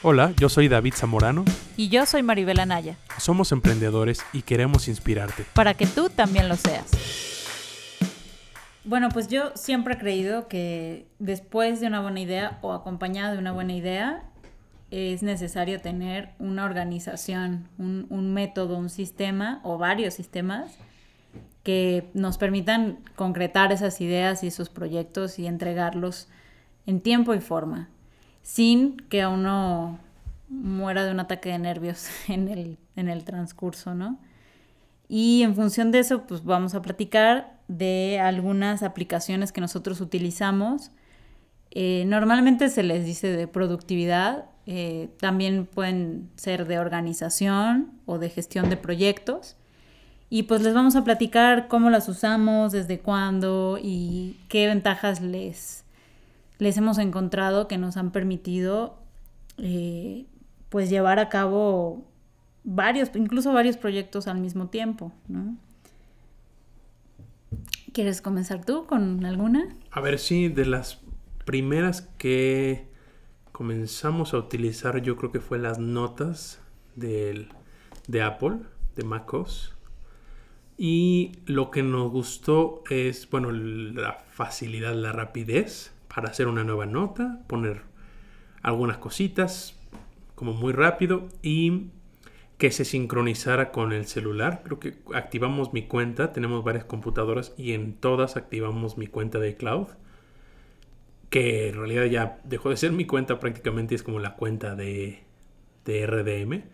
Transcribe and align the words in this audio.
Hola, 0.00 0.32
yo 0.38 0.48
soy 0.48 0.68
David 0.68 0.94
Zamorano. 0.94 1.44
Y 1.76 1.88
yo 1.88 2.06
soy 2.06 2.22
Maribel 2.22 2.60
Anaya. 2.60 2.96
Somos 3.18 3.50
emprendedores 3.50 4.24
y 4.32 4.42
queremos 4.42 4.86
inspirarte. 4.86 5.44
Para 5.54 5.74
que 5.74 5.88
tú 5.88 6.08
también 6.08 6.48
lo 6.48 6.54
seas. 6.54 6.86
Bueno, 8.84 9.08
pues 9.08 9.26
yo 9.26 9.50
siempre 9.56 9.94
he 9.94 9.98
creído 9.98 10.46
que 10.46 11.08
después 11.18 11.80
de 11.80 11.88
una 11.88 12.00
buena 12.00 12.20
idea 12.20 12.60
o 12.62 12.74
acompañada 12.74 13.32
de 13.32 13.38
una 13.38 13.50
buena 13.50 13.72
idea, 13.72 14.22
es 14.92 15.24
necesario 15.24 15.80
tener 15.80 16.30
una 16.38 16.64
organización, 16.64 17.66
un, 17.76 18.06
un 18.08 18.32
método, 18.32 18.78
un 18.78 18.90
sistema 18.90 19.60
o 19.64 19.78
varios 19.78 20.14
sistemas 20.14 20.78
que 21.64 22.08
nos 22.14 22.38
permitan 22.38 23.00
concretar 23.16 23.72
esas 23.72 24.00
ideas 24.00 24.44
y 24.44 24.46
esos 24.46 24.68
proyectos 24.68 25.40
y 25.40 25.48
entregarlos 25.48 26.28
en 26.86 27.00
tiempo 27.00 27.34
y 27.34 27.40
forma 27.40 27.88
sin 28.48 28.96
que 29.10 29.26
uno 29.26 29.98
muera 30.48 31.04
de 31.04 31.12
un 31.12 31.20
ataque 31.20 31.50
de 31.50 31.58
nervios 31.58 32.08
en 32.28 32.48
el, 32.48 32.78
en 32.96 33.10
el 33.10 33.22
transcurso, 33.22 33.94
¿no? 33.94 34.18
Y 35.06 35.42
en 35.42 35.54
función 35.54 35.90
de 35.90 35.98
eso, 35.98 36.26
pues 36.26 36.44
vamos 36.44 36.74
a 36.74 36.80
platicar 36.80 37.58
de 37.68 38.18
algunas 38.20 38.82
aplicaciones 38.82 39.52
que 39.52 39.60
nosotros 39.60 40.00
utilizamos. 40.00 40.90
Eh, 41.72 42.04
normalmente 42.06 42.70
se 42.70 42.82
les 42.82 43.04
dice 43.04 43.28
de 43.28 43.46
productividad, 43.48 44.46
eh, 44.64 45.10
también 45.20 45.66
pueden 45.66 46.30
ser 46.36 46.66
de 46.66 46.78
organización 46.78 47.92
o 48.06 48.18
de 48.18 48.30
gestión 48.30 48.70
de 48.70 48.78
proyectos. 48.78 49.56
Y 50.30 50.44
pues 50.44 50.62
les 50.62 50.72
vamos 50.72 50.96
a 50.96 51.04
platicar 51.04 51.68
cómo 51.68 51.90
las 51.90 52.08
usamos, 52.08 52.72
desde 52.72 52.98
cuándo 52.98 53.78
y 53.82 54.38
qué 54.48 54.66
ventajas 54.66 55.20
les, 55.20 55.84
les 56.58 56.76
hemos 56.76 56.98
encontrado 56.98 57.68
que 57.68 57.78
nos 57.78 57.96
han 57.96 58.10
permitido 58.10 58.98
eh, 59.58 60.26
pues 60.68 60.90
llevar 60.90 61.18
a 61.18 61.28
cabo 61.28 62.04
varios, 62.64 63.10
incluso 63.14 63.52
varios 63.52 63.76
proyectos 63.76 64.26
al 64.26 64.40
mismo 64.40 64.68
tiempo. 64.68 65.12
¿Quieres 67.92 68.20
comenzar 68.20 68.64
tú 68.64 68.86
con 68.86 69.24
alguna? 69.24 69.74
A 69.90 70.00
ver, 70.00 70.18
sí, 70.18 70.48
de 70.48 70.66
las 70.66 71.00
primeras 71.44 72.02
que 72.18 72.86
comenzamos 73.52 74.34
a 74.34 74.38
utilizar, 74.38 75.00
yo 75.00 75.16
creo 75.16 75.32
que 75.32 75.40
fue 75.40 75.58
las 75.58 75.78
notas 75.78 76.60
del, 76.94 77.48
de 78.06 78.22
Apple, 78.22 78.58
de 78.96 79.04
MacOS. 79.04 79.74
Y 80.76 81.32
lo 81.46 81.72
que 81.72 81.82
nos 81.82 82.12
gustó 82.12 82.84
es, 82.88 83.28
bueno, 83.30 83.50
la 83.50 84.12
facilidad, 84.12 84.94
la 84.94 85.10
rapidez 85.10 85.92
para 86.12 86.30
hacer 86.30 86.48
una 86.48 86.64
nueva 86.64 86.86
nota, 86.86 87.40
poner 87.46 87.82
algunas 88.62 88.98
cositas 88.98 89.78
como 90.34 90.52
muy 90.52 90.72
rápido 90.72 91.28
y 91.42 91.90
que 92.58 92.72
se 92.72 92.84
sincronizara 92.84 93.70
con 93.70 93.92
el 93.92 94.06
celular. 94.06 94.62
Creo 94.64 94.80
que 94.80 94.98
activamos 95.14 95.72
mi 95.72 95.86
cuenta, 95.86 96.32
tenemos 96.32 96.64
varias 96.64 96.84
computadoras 96.84 97.54
y 97.56 97.72
en 97.72 97.94
todas 97.94 98.36
activamos 98.36 98.98
mi 98.98 99.06
cuenta 99.06 99.38
de 99.38 99.56
cloud, 99.56 99.88
que 101.30 101.68
en 101.68 101.76
realidad 101.76 102.04
ya 102.04 102.40
dejó 102.44 102.70
de 102.70 102.76
ser 102.76 102.92
mi 102.92 103.04
cuenta, 103.04 103.38
prácticamente 103.38 103.94
es 103.94 104.02
como 104.02 104.18
la 104.18 104.34
cuenta 104.34 104.74
de, 104.74 105.22
de 105.84 106.06
RDM. 106.06 106.64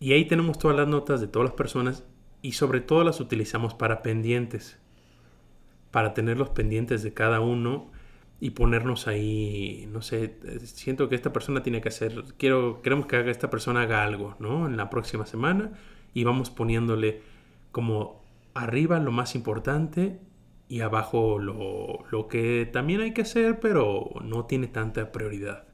Y 0.00 0.12
ahí 0.12 0.24
tenemos 0.24 0.58
todas 0.58 0.76
las 0.76 0.88
notas 0.88 1.20
de 1.20 1.28
todas 1.28 1.50
las 1.50 1.56
personas 1.56 2.04
y 2.42 2.52
sobre 2.52 2.80
todo 2.80 3.04
las 3.04 3.20
utilizamos 3.20 3.74
para 3.74 4.02
pendientes, 4.02 4.78
para 5.90 6.14
tener 6.14 6.36
los 6.38 6.50
pendientes 6.50 7.02
de 7.02 7.12
cada 7.12 7.40
uno 7.40 7.90
y 8.40 8.50
ponernos 8.50 9.06
ahí, 9.06 9.86
no 9.92 10.00
sé, 10.00 10.38
siento 10.64 11.08
que 11.10 11.14
esta 11.14 11.32
persona 11.32 11.62
tiene 11.62 11.82
que 11.82 11.88
hacer, 11.88 12.24
quiero, 12.38 12.80
queremos 12.80 13.06
que 13.06 13.30
esta 13.30 13.50
persona 13.50 13.82
haga 13.82 14.02
algo, 14.02 14.34
¿no? 14.38 14.66
En 14.66 14.78
la 14.78 14.88
próxima 14.88 15.26
semana 15.26 15.72
y 16.14 16.24
vamos 16.24 16.50
poniéndole 16.50 17.20
como 17.70 18.24
arriba 18.54 18.98
lo 18.98 19.12
más 19.12 19.34
importante 19.34 20.18
y 20.68 20.80
abajo 20.80 21.38
lo, 21.38 22.04
lo 22.10 22.28
que 22.28 22.68
también 22.72 23.02
hay 23.02 23.12
que 23.12 23.22
hacer, 23.22 23.60
pero 23.60 24.10
no 24.24 24.46
tiene 24.46 24.68
tanta 24.68 25.12
prioridad. 25.12 25.64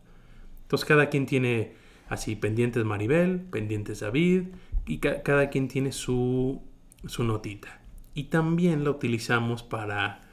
Entonces 0.62 0.88
cada 0.88 1.08
quien 1.08 1.26
tiene 1.26 1.74
así 2.08 2.34
pendientes 2.34 2.84
Maribel, 2.84 3.40
pendientes 3.40 4.00
David 4.00 4.48
y 4.86 4.98
cada 4.98 5.50
quien 5.50 5.68
tiene 5.68 5.92
su, 5.92 6.62
su 7.06 7.22
notita. 7.22 7.80
Y 8.14 8.24
también 8.24 8.82
la 8.82 8.90
utilizamos 8.90 9.62
para 9.62 10.25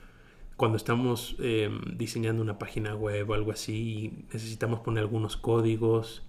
cuando 0.57 0.77
estamos 0.77 1.35
em, 1.39 1.81
diseñando 1.97 2.41
una 2.41 2.59
página 2.59 2.95
web 2.95 3.29
o 3.29 3.33
algo 3.33 3.51
así 3.51 4.25
necesitamos 4.31 4.79
poner 4.81 5.03
algunos 5.03 5.37
códigos, 5.37 6.23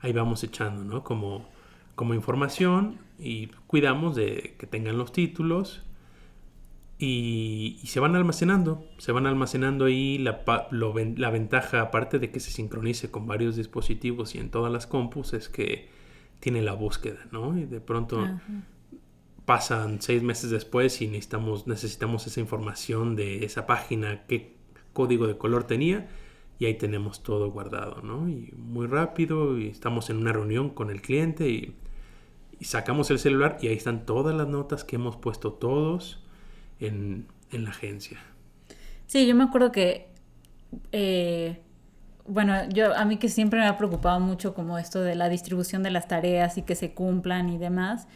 ahí 0.00 0.12
vamos 0.12 0.42
echando, 0.44 0.84
¿no? 0.84 1.04
Como, 1.04 1.48
como 1.94 2.14
información 2.14 2.98
y 3.18 3.48
cuidamos 3.66 4.16
de 4.16 4.54
que 4.58 4.66
tengan 4.66 4.98
los 4.98 5.12
títulos 5.12 5.82
y, 6.98 7.80
se 7.84 8.00
van 8.00 8.16
almacenando, 8.16 8.84
se 8.98 9.12
van 9.12 9.26
almacenando 9.26 9.84
ahí 9.84 10.18
la, 10.18 10.42
la 10.70 11.30
ventaja, 11.30 11.80
aparte 11.80 12.18
de 12.18 12.30
que 12.30 12.40
se 12.40 12.50
sincronice 12.50 13.10
con 13.10 13.26
varios 13.26 13.54
dispositivos 13.56 14.34
y 14.34 14.38
en 14.38 14.50
todas 14.50 14.72
las 14.72 14.86
compus, 14.86 15.32
es 15.32 15.48
que 15.48 15.88
tiene 16.40 16.62
la 16.62 16.72
búsqueda, 16.72 17.18
¿no? 17.30 17.56
Y 17.56 17.66
de 17.66 17.80
pronto 17.80 18.24
pasan 19.48 20.02
seis 20.02 20.22
meses 20.22 20.50
después 20.50 21.00
y 21.00 21.06
necesitamos, 21.06 21.66
necesitamos 21.66 22.26
esa 22.26 22.38
información 22.38 23.16
de 23.16 23.46
esa 23.46 23.64
página, 23.64 24.26
qué 24.26 24.52
código 24.92 25.26
de 25.26 25.38
color 25.38 25.64
tenía 25.64 26.06
y 26.58 26.66
ahí 26.66 26.74
tenemos 26.74 27.22
todo 27.22 27.50
guardado, 27.50 28.02
¿no? 28.02 28.28
Y 28.28 28.52
muy 28.58 28.86
rápido 28.86 29.58
y 29.58 29.68
estamos 29.68 30.10
en 30.10 30.18
una 30.18 30.34
reunión 30.34 30.68
con 30.68 30.90
el 30.90 31.00
cliente 31.00 31.48
y, 31.48 31.74
sacamos 32.60 33.10
el 33.10 33.18
celular 33.18 33.56
y 33.62 33.68
ahí 33.68 33.74
están 33.74 34.04
todas 34.04 34.36
las 34.36 34.48
notas 34.48 34.84
que 34.84 34.96
hemos 34.96 35.16
puesto 35.16 35.54
todos 35.54 36.22
en, 36.78 37.26
la 37.50 37.70
agencia. 37.70 38.18
Sí, 39.06 39.26
yo 39.26 39.34
me 39.34 39.44
acuerdo 39.44 39.72
que, 39.72 40.08
eh, 40.92 41.62
bueno, 42.26 42.68
yo 42.68 42.94
a 42.94 43.06
mí 43.06 43.16
que 43.16 43.30
siempre 43.30 43.60
me 43.60 43.66
ha 43.66 43.78
preocupado 43.78 44.20
mucho 44.20 44.52
como 44.52 44.76
esto 44.76 45.00
de 45.00 45.14
la 45.14 45.30
distribución 45.30 45.82
de 45.82 45.90
las 45.90 46.06
tareas 46.06 46.58
y 46.58 46.62
que 46.62 46.74
se 46.74 46.92
cumplan 46.92 47.48
y 47.48 47.56
demás 47.56 48.08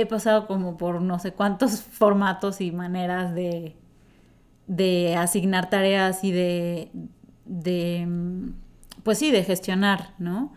he 0.00 0.06
pasado 0.06 0.46
como 0.46 0.76
por 0.76 1.00
no 1.02 1.18
sé 1.18 1.32
cuántos 1.32 1.80
formatos 1.90 2.60
y 2.60 2.72
maneras 2.72 3.34
de, 3.34 3.76
de 4.66 5.16
asignar 5.16 5.70
tareas 5.70 6.24
y 6.24 6.32
de, 6.32 6.90
de, 7.44 8.08
pues 9.02 9.18
sí, 9.18 9.30
de 9.30 9.44
gestionar, 9.44 10.14
¿no? 10.18 10.52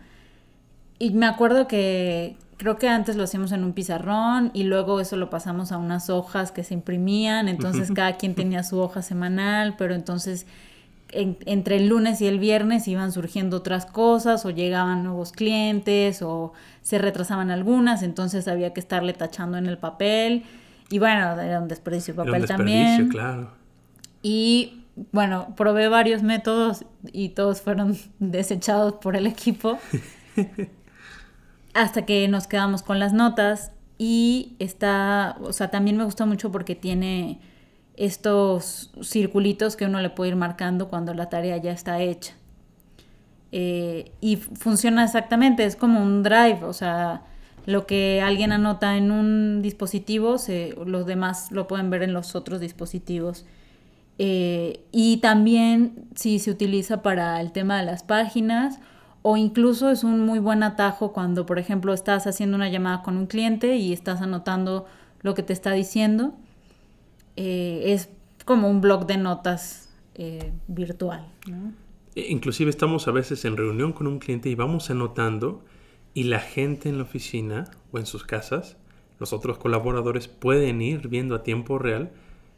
Y 0.98 1.10
me 1.12 1.26
acuerdo 1.26 1.66
que 1.66 2.36
creo 2.58 2.76
que 2.76 2.88
antes 2.88 3.16
lo 3.16 3.24
hacíamos 3.24 3.52
en 3.52 3.64
un 3.64 3.72
pizarrón 3.72 4.50
y 4.52 4.64
luego 4.64 5.00
eso 5.00 5.16
lo 5.16 5.30
pasamos 5.30 5.72
a 5.72 5.78
unas 5.78 6.10
hojas 6.10 6.52
que 6.52 6.62
se 6.62 6.74
imprimían, 6.74 7.48
entonces 7.48 7.90
cada 7.94 8.18
quien 8.18 8.34
tenía 8.34 8.62
su 8.64 8.78
hoja 8.78 9.00
semanal, 9.00 9.76
pero 9.78 9.94
entonces 9.94 10.46
entre 11.12 11.76
el 11.76 11.88
lunes 11.88 12.20
y 12.20 12.26
el 12.26 12.38
viernes 12.38 12.86
iban 12.88 13.12
surgiendo 13.12 13.58
otras 13.58 13.86
cosas 13.86 14.44
o 14.44 14.50
llegaban 14.50 15.02
nuevos 15.02 15.32
clientes 15.32 16.22
o 16.22 16.52
se 16.82 16.98
retrasaban 16.98 17.50
algunas, 17.50 18.02
entonces 18.02 18.48
había 18.48 18.72
que 18.72 18.80
estarle 18.80 19.12
tachando 19.12 19.58
en 19.58 19.66
el 19.66 19.78
papel 19.78 20.44
y 20.90 20.98
bueno, 20.98 21.40
era 21.40 21.60
un 21.60 21.68
desperdicio 21.68 22.14
de 22.14 22.24
papel 22.24 22.46
también. 22.46 23.08
Claro. 23.08 23.50
Y 24.22 24.84
bueno, 25.12 25.54
probé 25.56 25.88
varios 25.88 26.22
métodos 26.22 26.84
y 27.12 27.30
todos 27.30 27.62
fueron 27.62 27.96
desechados 28.18 28.94
por 28.94 29.16
el 29.16 29.26
equipo 29.26 29.78
hasta 31.74 32.04
que 32.04 32.28
nos 32.28 32.46
quedamos 32.46 32.82
con 32.82 32.98
las 32.98 33.12
notas 33.12 33.72
y 33.98 34.56
está, 34.58 35.36
o 35.40 35.52
sea, 35.52 35.70
también 35.70 35.96
me 35.96 36.04
gusta 36.04 36.26
mucho 36.26 36.50
porque 36.50 36.74
tiene 36.74 37.40
estos 38.00 38.90
circulitos 39.02 39.76
que 39.76 39.84
uno 39.84 40.00
le 40.00 40.08
puede 40.08 40.30
ir 40.30 40.36
marcando 40.36 40.88
cuando 40.88 41.12
la 41.12 41.28
tarea 41.28 41.58
ya 41.58 41.70
está 41.70 42.00
hecha. 42.00 42.32
Eh, 43.52 44.12
y 44.22 44.36
funciona 44.36 45.04
exactamente, 45.04 45.66
es 45.66 45.76
como 45.76 46.02
un 46.02 46.22
drive, 46.22 46.64
o 46.64 46.72
sea, 46.72 47.24
lo 47.66 47.86
que 47.86 48.22
alguien 48.22 48.52
anota 48.52 48.96
en 48.96 49.10
un 49.10 49.60
dispositivo, 49.60 50.36
los 50.86 51.04
demás 51.04 51.52
lo 51.52 51.68
pueden 51.68 51.90
ver 51.90 52.02
en 52.02 52.14
los 52.14 52.34
otros 52.34 52.58
dispositivos. 52.60 53.44
Eh, 54.16 54.80
y 54.92 55.18
también 55.18 56.08
si 56.14 56.38
se 56.38 56.50
utiliza 56.50 57.02
para 57.02 57.38
el 57.42 57.52
tema 57.52 57.78
de 57.80 57.84
las 57.84 58.02
páginas 58.02 58.80
o 59.20 59.36
incluso 59.36 59.90
es 59.90 60.04
un 60.04 60.24
muy 60.24 60.38
buen 60.38 60.62
atajo 60.62 61.12
cuando, 61.12 61.44
por 61.44 61.58
ejemplo, 61.58 61.92
estás 61.92 62.26
haciendo 62.26 62.56
una 62.56 62.70
llamada 62.70 63.02
con 63.02 63.18
un 63.18 63.26
cliente 63.26 63.76
y 63.76 63.92
estás 63.92 64.22
anotando 64.22 64.86
lo 65.20 65.34
que 65.34 65.42
te 65.42 65.52
está 65.52 65.72
diciendo 65.72 66.32
eh, 67.42 67.94
es 67.94 68.10
como 68.44 68.68
un 68.68 68.82
blog 68.82 69.06
de 69.06 69.16
notas 69.16 69.88
eh, 70.14 70.52
virtual. 70.68 71.26
E, 72.14 72.30
inclusive 72.30 72.68
estamos 72.68 73.08
a 73.08 73.12
veces 73.12 73.46
en 73.46 73.56
reunión 73.56 73.94
con 73.94 74.06
un 74.06 74.18
cliente 74.18 74.50
y 74.50 74.54
vamos 74.54 74.90
anotando 74.90 75.64
y 76.12 76.24
la 76.24 76.40
gente 76.40 76.90
en 76.90 76.98
la 76.98 77.04
oficina 77.04 77.70
o 77.92 77.98
en 77.98 78.04
sus 78.04 78.24
casas, 78.24 78.76
los 79.18 79.32
otros 79.32 79.56
colaboradores 79.56 80.28
pueden 80.28 80.82
ir 80.82 81.08
viendo 81.08 81.34
a 81.34 81.42
tiempo 81.42 81.78
real 81.78 82.10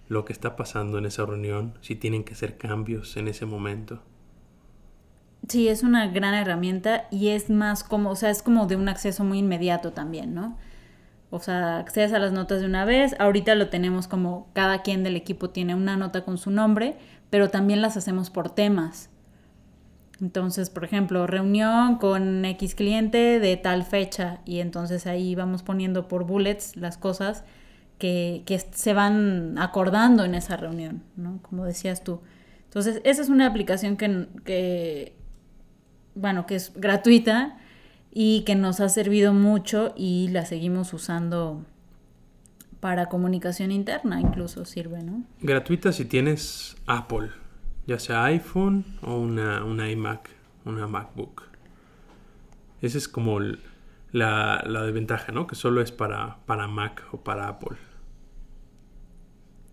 lo 0.09 0.25
que 0.25 0.33
está 0.33 0.57
pasando 0.57 0.99
en 0.99 1.07
esa 1.07 1.25
reunión, 1.25 1.75
si 1.81 1.95
tienen 1.95 2.25
que 2.25 2.33
hacer 2.33 2.59
cambios 2.59 3.17
en 3.17 3.29
ese 3.29 3.47
momento. 3.47 4.03
Sí, 5.49 5.69
es 5.69 5.85
una 5.85 6.09
gran 6.09 6.35
herramienta 6.35 7.07
y 7.13 7.29
es 7.29 7.51
más 7.51 7.85
como, 7.85 8.11
o 8.11 8.17
sea, 8.17 8.31
es 8.31 8.43
como 8.43 8.67
de 8.67 8.75
un 8.75 8.89
acceso 8.89 9.23
muy 9.23 9.39
inmediato 9.39 9.93
también, 9.93 10.35
¿no? 10.35 10.59
O 11.35 11.41
sea, 11.41 11.79
accedes 11.79 12.13
a 12.13 12.19
las 12.19 12.31
notas 12.31 12.61
de 12.61 12.67
una 12.67 12.85
vez. 12.85 13.17
Ahorita 13.19 13.55
lo 13.55 13.71
tenemos 13.71 14.07
como 14.07 14.51
cada 14.53 14.83
quien 14.83 15.03
del 15.03 15.17
equipo 15.17 15.49
tiene 15.49 15.75
una 15.75 15.97
nota 15.97 16.27
con 16.27 16.37
su 16.37 16.51
nombre, 16.51 16.99
pero 17.31 17.49
también 17.49 17.81
las 17.81 17.97
hacemos 17.97 18.29
por 18.29 18.51
temas. 18.51 19.09
Entonces, 20.21 20.69
por 20.69 20.85
ejemplo, 20.85 21.27
reunión 21.27 21.97
con 21.97 22.45
X 22.45 22.75
cliente 22.75 23.41
de 23.41 23.57
tal 23.57 23.83
fecha 23.85 24.41
y 24.45 24.61
entonces 24.61 25.07
ahí 25.07 25.35
vamos 25.35 25.63
poniendo 25.63 26.07
por 26.07 26.25
bullets 26.25 26.77
las 26.77 26.99
cosas 26.99 27.45
que, 27.97 28.45
se 28.73 28.93
van 28.93 29.57
acordando 29.57 30.25
en 30.25 30.35
esa 30.35 30.59
reunión, 30.59 31.03
¿no? 31.17 31.41
Como 31.41 31.65
decías 31.65 32.05
tú. 32.05 32.21
Entonces, 32.65 33.01
esa 33.05 33.23
es 33.23 33.31
una 33.31 33.47
aplicación 33.47 33.97
que, 33.97 34.29
que 34.45 35.17
bueno, 36.15 36.45
que 36.45 36.57
es 36.57 36.75
gratuita 36.75 37.57
y 38.13 38.43
que 38.43 38.55
nos 38.55 38.81
ha 38.81 38.89
servido 38.89 39.33
mucho 39.33 39.95
y 39.97 40.29
la 40.29 40.45
seguimos 40.45 40.93
usando 40.93 41.65
para 42.81 43.07
comunicación 43.07 43.71
interna, 43.71 44.21
incluso 44.21 44.65
sirve, 44.65 45.03
¿no? 45.03 45.25
Gratuita 45.41 45.93
si 45.93 46.05
tienes 46.05 46.77
Apple, 46.87 47.31
ya 47.87 47.99
sea 47.99 48.25
iPhone 48.25 48.85
o 49.03 49.17
una, 49.19 49.65
una 49.65 49.91
iMac, 49.91 50.29
una 50.65 50.87
MacBook. 50.87 51.45
Esa 52.83 52.99
es 52.99 53.09
como 53.09 53.39
la, 54.11 54.63
la 54.67 54.83
desventaja, 54.83 55.33
¿no? 55.33 55.47
Que 55.47 55.55
solo 55.55 55.81
es 55.81 55.93
para, 55.93 56.39
para 56.45 56.67
Mac 56.69 57.05
o 57.13 57.19
para 57.19 57.49
Apple. 57.49 57.79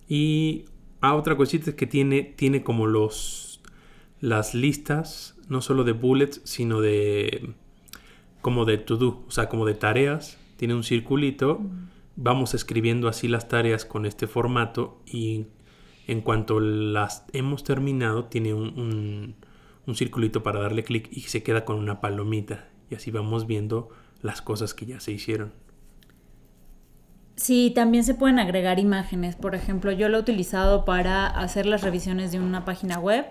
Y 0.08 0.66
ah, 1.02 1.16
otra 1.16 1.36
cosita 1.36 1.72
es 1.72 1.76
que 1.76 1.88
tiene, 1.88 2.24
tiene 2.24 2.64
como 2.64 2.88
los 2.88 3.62
las 4.22 4.54
listas, 4.54 5.36
no 5.48 5.62
solo 5.62 5.84
de 5.84 5.94
bullets, 5.94 6.42
sino 6.44 6.82
de 6.82 7.54
como 8.42 8.66
de 8.66 8.78
to 8.78 8.98
do, 8.98 9.24
o 9.28 9.32
sea, 9.32 9.50
como 9.50 9.66
de 9.66 9.74
tareas. 9.74 10.38
Tiene 10.58 10.76
un 10.76 10.84
circulito. 10.84 11.62
Vamos 12.16 12.54
escribiendo 12.54 13.08
así 13.08 13.28
las 13.28 13.48
tareas 13.48 13.86
con 13.86 14.06
este 14.06 14.28
formato 14.28 15.02
y 15.06 15.48
en 16.08 16.22
cuanto 16.22 16.60
las 16.60 17.24
hemos 17.34 17.64
terminado, 17.64 18.26
tiene 18.26 18.54
un, 18.54 19.36
un, 19.86 19.96
circulito 19.96 20.44
para 20.44 20.60
darle 20.60 20.84
clic 20.84 21.08
y 21.12 21.22
se 21.22 21.44
queda 21.44 21.66
con 21.66 21.78
una 21.78 22.02
palomita. 22.02 22.68
Y 22.90 22.96
así 22.96 23.12
vamos 23.12 23.48
viendo 23.48 23.90
las 24.22 24.42
cosas 24.42 24.74
que 24.74 24.86
ya 24.86 25.00
se 25.00 25.12
hicieron. 25.12 25.54
Sí, 27.36 27.72
también 27.74 28.04
se 28.04 28.16
pueden 28.16 28.40
agregar 28.40 28.80
imágenes. 28.80 29.36
Por 29.36 29.56
ejemplo, 29.56 29.92
yo 29.92 30.10
lo 30.10 30.18
he 30.18 30.22
utilizado 30.22 30.84
para 30.84 31.28
hacer 31.28 31.66
las 31.66 31.84
revisiones 31.84 32.32
de 32.32 32.40
una 32.40 32.66
página 32.66 33.00
web 33.00 33.26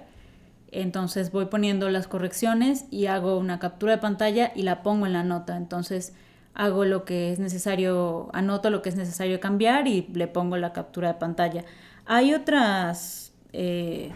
entonces 0.71 1.33
voy 1.33 1.47
poniendo 1.47 1.89
las 1.89 2.07
correcciones 2.09 2.85
y 2.91 3.07
hago 3.07 3.39
una 3.39 3.59
captura 3.59 3.93
de 3.93 3.99
pantalla 3.99 4.53
y 4.55 4.63
la 4.63 4.83
pongo 4.83 5.07
en 5.07 5.13
la 5.13 5.25
nota. 5.25 5.57
Entonces 5.57 6.15
hago 6.55 6.85
lo 6.85 7.05
que 7.05 7.33
es 7.33 7.39
necesario, 7.39 8.29
anoto 8.33 8.71
lo 8.71 8.83
que 8.83 8.89
es 8.89 8.97
necesario 8.97 9.41
cambiar 9.41 9.89
y 9.89 10.09
le 10.13 10.27
pongo 10.27 10.57
la 10.57 10.73
captura 10.73 11.09
de 11.09 11.15
pantalla. 11.15 11.65
Hay 12.05 12.35
otras 12.35 13.33
eh, 13.53 14.11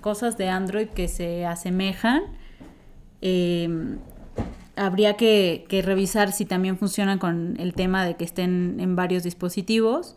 cosas 0.00 0.36
de 0.36 0.48
Android 0.48 0.88
que 0.88 1.08
se 1.08 1.46
asemejan. 1.46 2.22
Em, 3.20 3.98
habría 4.76 5.16
que, 5.16 5.66
revisar 5.84 6.32
si 6.32 6.44
también 6.44 6.76
funcionan 6.76 7.18
con 7.18 7.56
el 7.58 7.74
tema 7.74 8.04
de 8.04 8.14
que 8.14 8.24
estén 8.24 8.78
en 8.80 8.96
varios 8.96 9.22
dispositivos. 9.22 10.16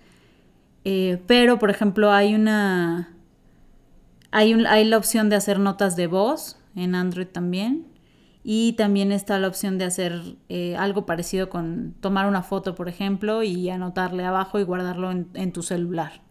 Eh, 0.83 1.21
pero, 1.27 1.59
por 1.59 1.69
ejemplo, 1.69 2.11
hay 2.11 2.35
una 2.35 3.16
hay, 4.31 4.85
la 4.85 4.97
opción 4.97 5.29
de 5.29 5.35
hacer 5.35 5.59
notas 5.59 5.95
de 5.95 6.07
voz 6.07 6.57
en 6.75 6.95
Android 6.95 7.27
también. 7.27 7.87
Y 8.43 8.73
también 8.73 9.11
está 9.11 9.39
la 9.39 9.49
opción 9.49 9.77
de 9.77 9.83
hacer 9.83 10.21
eh, 10.47 10.77
algo 10.77 11.05
parecido 11.05 11.49
con 11.49 11.95
tomar 11.99 12.27
una 12.27 12.43
foto, 12.43 12.75
por 12.75 12.87
ejemplo, 12.87 13.43
y 13.43 13.69
anotarle 13.69 14.23
abajo 14.23 14.57
y 14.57 14.63
guardarlo 14.63 15.11
en, 15.11 15.51
tu 15.51 15.63
celular. 15.63 16.21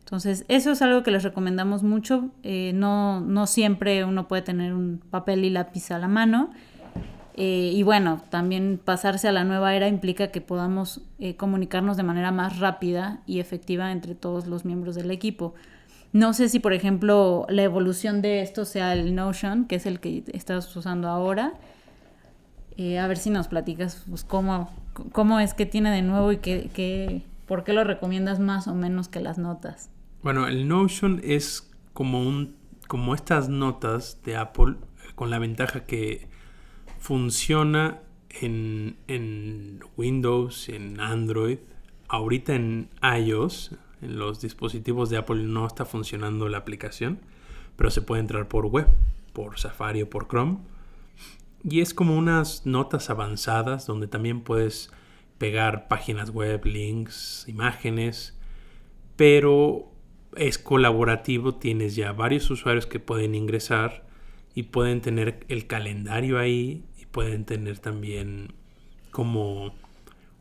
Entonces, 0.00 0.44
eso 0.48 0.72
es 0.72 0.82
algo 0.82 1.02
que 1.02 1.10
les 1.10 1.22
recomendamos 1.22 1.82
mucho. 1.82 2.30
Eh, 2.42 2.72
no, 2.74 3.20
no, 3.20 3.46
siempre 3.46 4.04
uno 4.04 4.28
puede 4.28 4.42
tener 4.42 4.74
un 4.74 5.00
papel 5.10 5.42
y 5.44 5.48
lápiz 5.48 5.90
a 5.90 5.98
la 5.98 6.08
mano. 6.08 6.50
Eh, 7.34 7.72
y 7.74 7.82
bueno, 7.82 8.20
también 8.28 8.78
pasarse 8.84 9.26
a 9.26 9.32
la 9.32 9.44
nueva 9.44 9.74
era 9.74 9.88
implica 9.88 10.28
que 10.28 10.42
podamos 10.42 11.00
comunicarnos 11.38 11.96
de 11.96 12.02
manera 12.02 12.30
más 12.30 12.58
rápida 12.58 13.22
y 13.24 13.40
efectiva 13.40 13.90
entre 13.90 14.14
todos 14.14 14.46
los 14.46 14.66
miembros 14.66 14.96
del 14.96 15.10
equipo. 15.10 15.54
No 16.12 16.32
sé 16.32 16.48
si, 16.48 16.58
por 16.58 16.72
ejemplo, 16.72 17.46
la 17.48 17.62
evolución 17.62 18.22
de 18.22 18.40
esto 18.40 18.64
sea 18.64 18.94
el 18.94 19.14
Notion, 19.14 19.66
que 19.66 19.76
es 19.76 19.86
el 19.86 20.00
que 20.00 20.24
estás 20.32 20.74
usando 20.74 21.08
ahora. 21.08 21.54
Eh, 22.76 22.98
a 22.98 23.06
ver 23.06 23.18
si 23.18 23.30
nos 23.30 23.48
platicas 23.48 24.04
pues, 24.08 24.24
cómo, 24.24 24.70
cómo 25.12 25.40
es 25.40 25.52
que 25.52 25.66
tiene 25.66 25.90
de 25.90 26.02
nuevo 26.02 26.32
y 26.32 26.38
qué, 26.38 27.22
por 27.46 27.64
qué 27.64 27.72
lo 27.72 27.84
recomiendas 27.84 28.40
más 28.40 28.68
o 28.68 28.74
menos 28.74 29.08
que 29.08 29.20
las 29.20 29.36
notas. 29.36 29.90
Bueno, 30.22 30.46
el 30.46 30.66
Notion 30.66 31.20
es 31.24 31.70
como, 31.92 32.22
un, 32.22 32.56
como 32.86 33.14
estas 33.14 33.48
notas 33.48 34.20
de 34.24 34.36
Apple, 34.36 34.76
con 35.14 35.30
la 35.30 35.38
ventaja 35.38 35.84
que 35.84 36.28
funciona 36.98 37.98
en, 38.30 38.96
en 39.08 39.80
Windows, 39.96 40.68
en 40.68 41.00
Android, 41.00 41.58
ahorita 42.08 42.54
en 42.54 42.88
iOS, 43.02 43.72
en 44.02 44.18
los 44.18 44.40
dispositivos 44.40 45.10
de 45.10 45.16
Apple 45.16 45.42
no 45.42 45.66
está 45.66 45.84
funcionando 45.84 46.48
la 46.48 46.58
aplicación, 46.58 47.20
pero 47.76 47.90
se 47.90 48.02
puede 48.02 48.20
entrar 48.20 48.48
por 48.48 48.66
web, 48.66 48.86
por 49.32 49.58
Safari 49.58 50.02
o 50.02 50.10
por 50.10 50.28
Chrome. 50.28 50.58
Y 51.64 51.80
es 51.80 51.94
como 51.94 52.16
unas 52.16 52.66
notas 52.66 53.10
avanzadas 53.10 53.86
donde 53.86 54.06
también 54.06 54.42
puedes 54.42 54.90
pegar 55.38 55.88
páginas 55.88 56.30
web, 56.30 56.64
links, 56.64 57.44
imágenes, 57.48 58.36
pero 59.16 59.90
es 60.36 60.58
colaborativo, 60.58 61.54
tienes 61.54 61.96
ya 61.96 62.12
varios 62.12 62.50
usuarios 62.50 62.86
que 62.86 63.00
pueden 63.00 63.34
ingresar 63.34 64.06
y 64.54 64.64
pueden 64.64 65.00
tener 65.00 65.44
el 65.48 65.66
calendario 65.66 66.38
ahí 66.38 66.84
y 67.00 67.06
pueden 67.06 67.44
tener 67.44 67.78
también 67.78 68.52
como 69.10 69.74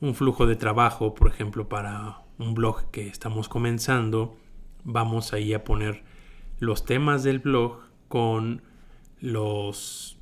un 0.02 0.16
flujo 0.16 0.46
de 0.46 0.56
trabajo, 0.56 1.16
por 1.16 1.28
ejemplo, 1.28 1.68
para 1.68 2.22
un 2.40 2.54
blog 2.54 2.90
que 2.92 3.08
estamos 3.08 3.50
comenzando, 3.50 4.38
vamos 4.84 5.34
ahí 5.34 5.54
a 5.54 5.64
poner 5.64 6.04
los 6.60 6.86
temas 6.86 7.24
del 7.24 7.40
blog 7.40 7.80
con 8.08 8.62
los... 9.20 10.18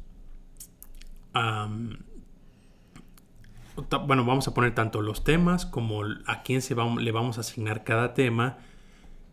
bueno, 4.07 4.25
vamos 4.25 4.47
a 4.47 4.53
poner 4.53 4.73
tanto 4.73 5.01
los 5.01 5.23
temas 5.23 5.65
como 5.65 6.03
a 6.25 6.43
quién 6.43 6.61
se 6.61 6.75
le 6.75 7.11
vamos 7.11 7.37
a 7.37 7.41
asignar 7.41 7.83
cada 7.83 8.13
tema 8.13 8.57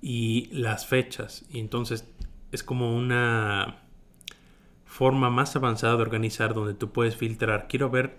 y 0.01 0.49
las 0.53 0.87
fechas. 0.87 1.45
Y 1.51 1.61
entonces 1.61 2.09
es 2.51 2.63
como 2.63 2.95
una 2.95 3.79
forma 4.85 5.31
más 5.31 5.57
avanzada 5.57 5.97
de 5.97 6.03
organizar 6.03 6.53
donde 6.53 6.75
tú 6.75 6.93
puedes 6.93 7.17
filtrar, 7.17 7.67
quiero 7.69 7.89
ver 7.89 8.19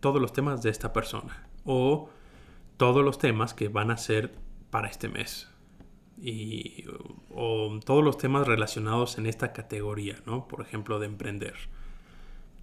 todos 0.00 0.20
los 0.20 0.32
temas 0.32 0.60
de 0.62 0.70
esta 0.70 0.92
persona. 0.92 1.48
O 1.64 2.10
todos 2.80 3.04
los 3.04 3.18
temas 3.18 3.52
que 3.52 3.68
van 3.68 3.90
a 3.90 3.98
ser 3.98 4.32
para 4.70 4.88
este 4.88 5.10
mes. 5.10 5.50
Y, 6.16 6.86
o 7.28 7.78
todos 7.84 8.02
los 8.02 8.16
temas 8.16 8.46
relacionados 8.46 9.18
en 9.18 9.26
esta 9.26 9.52
categoría, 9.52 10.16
¿no? 10.24 10.48
Por 10.48 10.62
ejemplo, 10.62 10.98
de 10.98 11.04
emprender. 11.04 11.52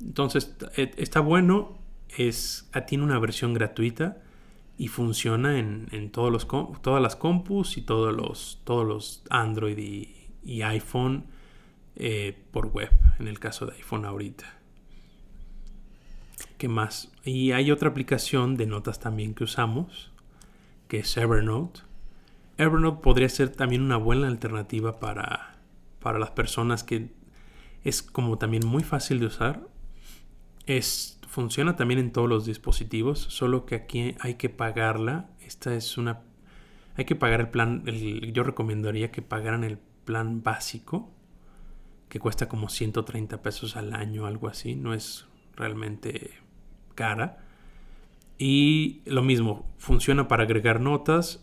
Entonces, 0.01 0.57
e, 0.75 0.91
está 0.97 1.19
bueno, 1.19 1.77
es, 2.09 2.67
ah, 2.73 2.87
tiene 2.87 3.03
una 3.03 3.19
versión 3.19 3.53
gratuita 3.53 4.17
y 4.75 4.87
funciona 4.87 5.59
en, 5.59 6.09
todos 6.09 6.31
los, 6.31 6.47
todas 6.81 6.99
las 6.99 7.15
compus 7.15 7.77
y 7.77 7.83
todos 7.83 8.11
los, 8.11 8.59
todos 8.63 8.87
los 8.87 9.23
Android 9.29 9.77
y, 9.77 10.61
iPhone 10.63 11.25
eh, 11.95 12.35
por 12.49 12.67
web, 12.67 12.89
en 13.19 13.27
el 13.27 13.39
caso 13.39 13.67
de 13.67 13.73
iPhone 13.73 14.03
ahorita. 14.03 14.56
¿Qué 16.57 16.67
más? 16.67 17.11
Y 17.23 17.51
hay 17.51 17.69
otra 17.69 17.89
aplicación 17.89 18.57
de 18.57 18.65
notas 18.65 18.99
también 18.99 19.35
que 19.35 19.43
usamos, 19.43 20.11
que 20.87 20.99
es 20.99 21.15
Evernote. 21.15 21.81
Evernote 22.57 23.01
podría 23.03 23.29
ser 23.29 23.49
también 23.49 23.83
una 23.83 23.97
buena 23.97 24.27
alternativa 24.27 24.99
para, 24.99 25.57
para 25.99 26.17
las 26.17 26.31
personas 26.31 26.83
que 26.83 27.11
es 27.83 28.01
como 28.01 28.39
también 28.39 28.65
muy 28.65 28.83
fácil 28.83 29.19
de 29.19 29.27
usar. 29.27 29.67
Es, 30.65 31.19
funciona 31.27 31.75
también 31.75 31.99
en 31.99 32.11
todos 32.11 32.27
los 32.27 32.47
dispositivos, 32.47 33.19
solo 33.19 33.67
que 33.67 33.75
aquí 33.75 34.15
hay 34.19 34.33
que 34.35 34.49
pagarla. 34.49 35.29
Esta 35.41 35.75
es 35.75 35.97
una... 35.97 36.21
Hay 36.95 37.05
que 37.05 37.15
pagar 37.15 37.39
el 37.39 37.49
plan, 37.49 37.85
yo 38.33 38.41
recomendaría 38.41 39.11
que 39.11 39.21
pagaran 39.21 39.63
el 39.63 39.77
plan 40.05 40.41
básico, 40.41 41.11
que 42.09 42.19
cuesta 42.19 42.49
como 42.49 42.69
130 42.69 43.43
pesos 43.43 43.75
al 43.75 43.93
año, 43.93 44.25
algo 44.25 44.47
así. 44.47 44.75
No 44.75 44.95
es 44.95 45.27
realmente 45.55 46.31
cara. 46.97 47.37
Y 48.37 49.01
lo 49.05 49.23
mismo, 49.23 49.65
funciona 49.77 50.27
para 50.27 50.43
agregar 50.43 50.81
notas. 50.81 51.41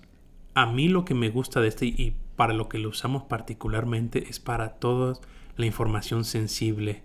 A 0.52 0.66
mí 0.66 0.88
lo 0.88 1.06
que 1.06 1.14
me 1.14 1.30
gusta 1.30 1.62
de 1.62 1.68
este 1.68 1.86
y 1.86 2.14
para 2.36 2.52
lo 2.52 2.68
que 2.68 2.78
lo 2.78 2.90
usamos 2.90 3.22
particularmente 3.22 4.28
es 4.28 4.40
para 4.40 4.74
toda 4.74 5.14
la 5.56 5.66
información 5.66 6.24
sensible 6.24 7.02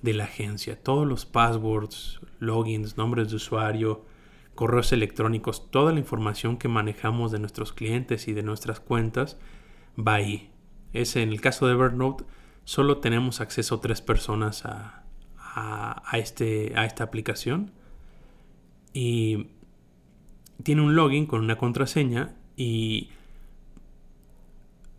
de 0.00 0.14
la 0.14 0.24
agencia. 0.24 0.80
Todos 0.82 1.06
los 1.06 1.26
passwords, 1.26 2.20
logins, 2.38 2.96
nombres 2.96 3.30
de 3.30 3.36
usuario, 3.36 4.04
correos 4.54 4.92
electrónicos, 4.92 5.70
toda 5.70 5.92
la 5.92 5.98
información 5.98 6.56
que 6.56 6.68
manejamos 6.68 7.32
de 7.32 7.38
nuestros 7.38 7.72
clientes 7.72 8.28
y 8.28 8.32
de 8.32 8.42
nuestras 8.42 8.80
cuentas 8.80 9.36
va 9.98 10.14
ahí. 10.14 10.50
Es 10.92 11.16
en 11.16 11.30
el 11.30 11.40
caso 11.40 11.66
de 11.66 11.74
Evernote, 11.74 12.24
solo 12.64 12.98
tenemos 12.98 13.40
acceso 13.40 13.80
tres 13.80 14.00
personas 14.00 14.64
a, 14.64 15.04
a, 15.54 16.18
este, 16.18 16.72
a 16.76 16.84
esta 16.84 17.04
aplicación. 17.04 17.72
Y 18.92 19.46
tiene 20.62 20.82
un 20.82 20.94
login 20.94 21.26
con 21.26 21.40
una 21.40 21.56
contraseña 21.56 22.34
y 22.56 23.08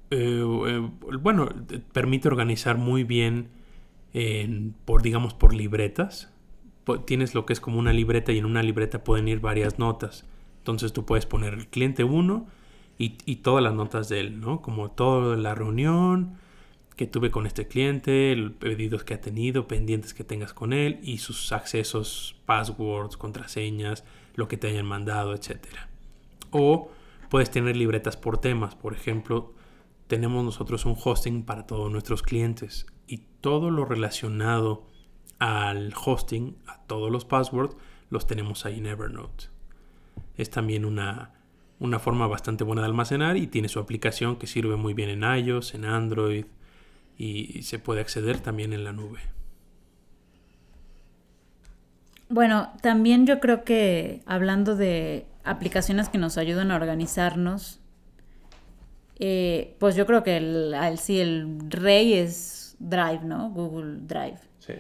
eh, 0.09 0.43
eh, 0.67 0.89
bueno, 1.19 1.49
permite 1.93 2.27
organizar 2.27 2.77
muy 2.77 3.03
bien 3.03 3.49
por 4.85 5.01
digamos 5.01 5.33
por 5.33 5.53
libretas. 5.53 6.33
Tienes 7.05 7.33
lo 7.33 7.45
que 7.45 7.53
es 7.53 7.61
como 7.61 7.79
una 7.79 7.93
libreta 7.93 8.33
y 8.33 8.39
en 8.39 8.45
una 8.45 8.63
libreta 8.63 9.03
pueden 9.03 9.27
ir 9.27 9.39
varias 9.39 9.79
notas. 9.79 10.27
Entonces 10.57 10.91
tú 10.91 11.05
puedes 11.05 11.25
poner 11.25 11.53
el 11.53 11.67
cliente 11.67 12.03
1 12.03 12.47
y, 12.97 13.17
y, 13.25 13.37
todas 13.37 13.63
las 13.63 13.73
notas 13.73 14.09
de 14.09 14.19
él, 14.19 14.41
¿no? 14.41 14.61
Como 14.61 14.91
toda 14.91 15.37
la 15.37 15.55
reunión 15.55 16.37
que 17.01 17.07
tuve 17.07 17.31
con 17.31 17.47
este 17.47 17.67
cliente, 17.67 18.35
los 18.35 18.51
pedidos 18.51 19.03
que 19.03 19.15
ha 19.15 19.21
tenido, 19.21 19.67
pendientes 19.67 20.13
que 20.13 20.23
tengas 20.23 20.53
con 20.53 20.71
él 20.71 20.99
y 21.01 21.17
sus 21.17 21.51
accesos, 21.51 22.39
passwords, 22.45 23.17
contraseñas, 23.17 24.03
lo 24.35 24.47
que 24.47 24.55
te 24.55 24.67
hayan 24.67 24.85
mandado, 24.85 25.33
etc. 25.33 25.65
O 26.51 26.91
puedes 27.31 27.49
tener 27.49 27.75
libretas 27.75 28.17
por 28.17 28.37
temas. 28.37 28.75
Por 28.75 28.93
ejemplo, 28.93 29.55
tenemos 30.05 30.45
nosotros 30.45 30.85
un 30.85 30.95
hosting 30.95 31.41
para 31.41 31.65
todos 31.65 31.91
nuestros 31.91 32.21
clientes 32.21 32.85
y 33.07 33.23
todo 33.41 33.71
lo 33.71 33.83
relacionado 33.83 34.85
al 35.39 35.95
hosting, 36.05 36.55
a 36.67 36.83
todos 36.83 37.11
los 37.11 37.25
passwords, 37.25 37.75
los 38.11 38.27
tenemos 38.27 38.63
ahí 38.67 38.77
en 38.77 38.85
Evernote. 38.85 39.45
Es 40.37 40.51
también 40.51 40.85
una, 40.85 41.33
una 41.79 41.97
forma 41.97 42.27
bastante 42.27 42.63
buena 42.63 42.83
de 42.83 42.89
almacenar 42.89 43.37
y 43.37 43.47
tiene 43.47 43.69
su 43.69 43.79
aplicación 43.79 44.35
que 44.35 44.45
sirve 44.45 44.75
muy 44.75 44.93
bien 44.93 45.09
en 45.09 45.23
iOS, 45.23 45.73
en 45.73 45.85
Android 45.85 46.45
y 47.23 47.63
se 47.63 47.79
puede 47.79 48.01
acceder 48.01 48.39
también 48.39 48.73
en 48.73 48.83
la 48.83 48.93
nube. 48.93 49.19
Bueno, 52.31 52.71
también 52.81 53.27
yo 53.27 53.41
creo 53.41 53.65
que 53.65 54.21
hablando 54.25 54.77
de 54.77 55.25
aplicaciones 55.43 56.07
que 56.07 56.17
nos 56.17 56.37
ayudan 56.37 56.71
a 56.71 56.77
organizarnos, 56.77 57.81
eh, 59.19 59.75
pues 59.79 59.95
yo 59.95 60.05
creo 60.05 60.23
que 60.23 60.37
el, 60.37 60.73
sí, 60.97 61.19
el 61.19 61.59
rey 61.69 62.13
es 62.13 62.77
Drive, 62.79 63.25
¿no? 63.25 63.49
Google 63.49 63.97
Drive. 64.07 64.39
Sí. 64.59 64.73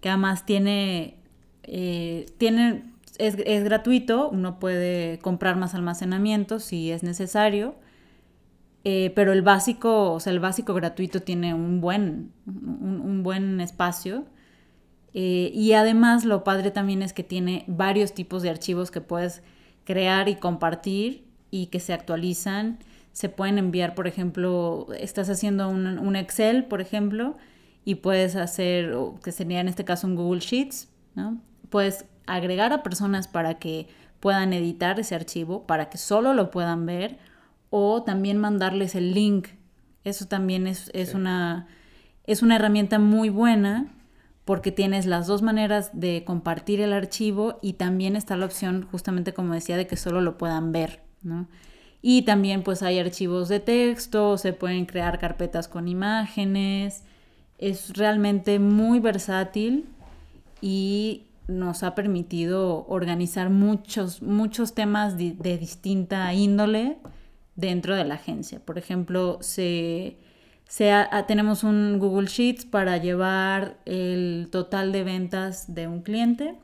Que 0.00 0.08
además 0.08 0.44
tiene, 0.44 1.14
eh, 1.62 2.26
tiene 2.38 2.82
es, 3.18 3.36
es, 3.38 3.62
gratuito, 3.62 4.28
uno 4.28 4.58
puede 4.58 5.20
comprar 5.20 5.56
más 5.56 5.76
almacenamiento 5.76 6.58
si 6.58 6.90
es 6.90 7.04
necesario, 7.04 7.76
eh, 8.88 9.12
pero 9.16 9.32
el 9.32 9.42
básico, 9.42 10.12
o 10.12 10.20
sea, 10.20 10.32
el 10.32 10.38
básico 10.38 10.74
gratuito 10.74 11.20
tiene 11.20 11.54
un 11.54 11.80
buen, 11.80 12.32
un, 12.46 13.22
buen 13.22 13.60
espacio. 13.60 14.24
y 15.12 15.72
además 15.72 16.24
lo 16.24 16.44
padre 16.44 16.70
también 16.70 17.02
es 17.02 17.12
que 17.12 17.24
tiene 17.24 17.64
varios 17.66 18.12
tipos 18.14 18.42
de 18.42 18.50
archivos 18.50 18.90
que 18.90 19.00
puedes 19.00 19.42
crear 19.84 20.28
y 20.28 20.36
compartir 20.36 21.26
y 21.50 21.66
que 21.66 21.80
se 21.80 21.92
actualizan 21.92 22.78
se 23.16 23.30
pueden 23.30 23.56
enviar, 23.56 23.94
por 23.94 24.06
ejemplo, 24.06 24.88
estás 24.98 25.30
haciendo 25.30 25.70
un, 25.70 26.16
Excel, 26.16 26.66
por 26.66 26.82
ejemplo, 26.82 27.38
y 27.82 27.94
puedes 27.94 28.36
hacer, 28.36 28.94
que 29.24 29.32
sería 29.32 29.60
en 29.60 29.68
este 29.68 29.86
caso 29.86 30.06
un 30.06 30.16
Google 30.16 30.40
Sheets, 30.40 30.90
¿no? 31.14 31.40
Puedes 31.70 32.04
agregar 32.26 32.74
a 32.74 32.82
personas 32.82 33.26
para 33.26 33.54
que 33.54 33.88
puedan 34.20 34.52
editar 34.52 35.00
ese 35.00 35.14
archivo, 35.14 35.66
para 35.66 35.88
que 35.88 35.96
solo 35.96 36.34
lo 36.34 36.50
puedan 36.50 36.84
ver, 36.84 37.16
o 37.70 38.02
también 38.02 38.38
mandarles 38.38 38.94
el 38.94 39.14
link. 39.14 39.48
Eso 40.04 40.26
también 40.26 40.66
es, 40.66 40.90
una, 41.14 41.66
es 42.24 42.42
una 42.42 42.56
herramienta 42.56 42.98
muy 42.98 43.28
buena 43.28 43.92
porque 44.44 44.70
tienes 44.70 45.06
las 45.06 45.26
dos 45.26 45.42
maneras 45.42 45.90
de 45.92 46.22
compartir 46.24 46.80
el 46.80 46.92
archivo 46.92 47.58
y 47.62 47.74
también 47.74 48.14
está 48.14 48.36
la 48.36 48.46
opción, 48.46 48.86
justamente 48.90 49.34
como 49.34 49.54
decía, 49.54 49.76
de 49.76 49.88
que 49.88 49.96
solo 49.96 50.20
lo 50.20 50.38
puedan 50.38 50.70
ver, 50.70 51.02
¿no? 51.22 51.48
Y 52.00 52.22
también 52.22 52.62
pues 52.62 52.82
hay 52.82 53.00
archivos 53.00 53.48
de 53.48 53.58
texto, 53.58 54.38
se 54.38 54.52
pueden 54.52 54.86
crear 54.86 55.18
carpetas 55.18 55.66
con 55.66 55.88
imágenes. 55.88 57.02
Es 57.58 57.96
realmente 57.96 58.60
muy 58.60 59.00
versátil 59.00 59.86
y 60.60 61.24
nos 61.48 61.82
ha 61.82 61.94
permitido 61.94 62.86
organizar 62.88 63.50
muchos, 63.50 64.22
muchos 64.22 64.74
temas 64.74 65.16
de, 65.16 65.58
distinta 65.58 66.32
índole 66.32 66.98
dentro 67.56 67.96
de 67.96 68.04
la 68.04 68.14
agencia. 68.14 68.60
Por 68.60 68.78
ejemplo, 68.78 69.38
se, 69.40 70.18
tenemos 71.26 71.64
un 71.64 71.98
Google 71.98 72.28
Sheets 72.28 72.64
para 72.66 72.98
llevar 72.98 73.78
el 73.84 74.48
total 74.52 74.92
de 74.92 75.02
ventas 75.04 75.74
de 75.74 75.88
un 75.88 76.02
cliente 76.02 76.56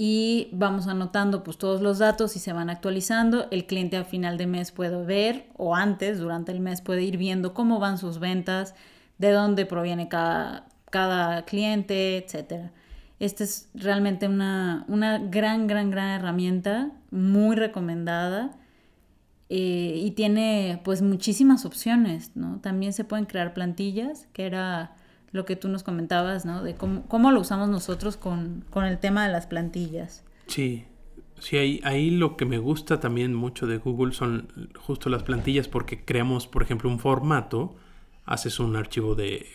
y 0.00 0.48
vamos 0.52 0.86
anotando 0.86 1.42
pues 1.42 1.58
todos 1.58 1.80
los 1.80 1.98
datos 1.98 2.36
y 2.36 2.38
se 2.38 2.52
van 2.52 2.70
actualizando. 2.70 3.48
El 3.50 3.66
cliente 3.66 3.96
a 3.96 4.04
final 4.04 4.38
de 4.38 4.46
mes 4.46 4.70
puede 4.70 5.04
ver 5.04 5.46
o 5.56 5.74
antes, 5.74 6.20
durante 6.20 6.52
el 6.52 6.60
mes 6.60 6.80
puede 6.80 7.02
ir 7.02 7.16
viendo 7.16 7.52
cómo 7.52 7.80
van 7.80 7.98
sus 7.98 8.20
ventas, 8.20 8.76
de 9.18 9.32
dónde 9.32 9.66
proviene 9.66 10.08
cada, 10.08 10.68
cada 10.90 11.44
cliente, 11.44 12.16
etc. 12.16 12.70
Esta 13.18 13.42
es 13.42 13.68
realmente 13.74 14.28
una, 14.28 14.84
gran, 15.28 15.66
gran, 15.66 15.90
gran 15.90 16.20
herramienta, 16.20 16.92
muy 17.10 17.56
recomendada. 17.56 18.52
Eh, 19.50 19.94
y 19.96 20.10
tiene 20.10 20.80
pues 20.84 21.00
muchísimas 21.00 21.64
opciones, 21.64 22.32
¿no? 22.34 22.60
También 22.60 22.92
se 22.92 23.04
pueden 23.04 23.24
crear 23.24 23.54
plantillas, 23.54 24.28
que 24.34 24.44
era 24.44 24.94
lo 25.32 25.46
que 25.46 25.56
tú 25.56 25.68
nos 25.68 25.82
comentabas, 25.82 26.44
¿no? 26.44 26.62
De 26.62 26.74
cómo, 26.74 27.30
lo 27.30 27.40
usamos 27.40 27.70
nosotros 27.70 28.16
con, 28.16 28.64
el 28.74 28.98
tema 28.98 29.26
de 29.26 29.32
las 29.32 29.46
plantillas. 29.46 30.22
Sí, 30.48 30.84
sí, 31.38 31.56
ahí, 31.56 31.80
ahí 31.84 32.10
lo 32.10 32.36
que 32.36 32.44
me 32.44 32.58
gusta 32.58 33.00
también 33.00 33.34
mucho 33.34 33.66
de 33.66 33.78
Google 33.78 34.12
son 34.12 34.48
justo 34.78 35.08
las 35.08 35.22
plantillas 35.22 35.66
porque 35.66 36.04
creamos, 36.04 36.46
por 36.46 36.62
ejemplo, 36.62 36.90
un 36.90 36.98
formato, 36.98 37.74
haces 38.26 38.60
un 38.60 38.76
archivo 38.76 39.14
de 39.14 39.46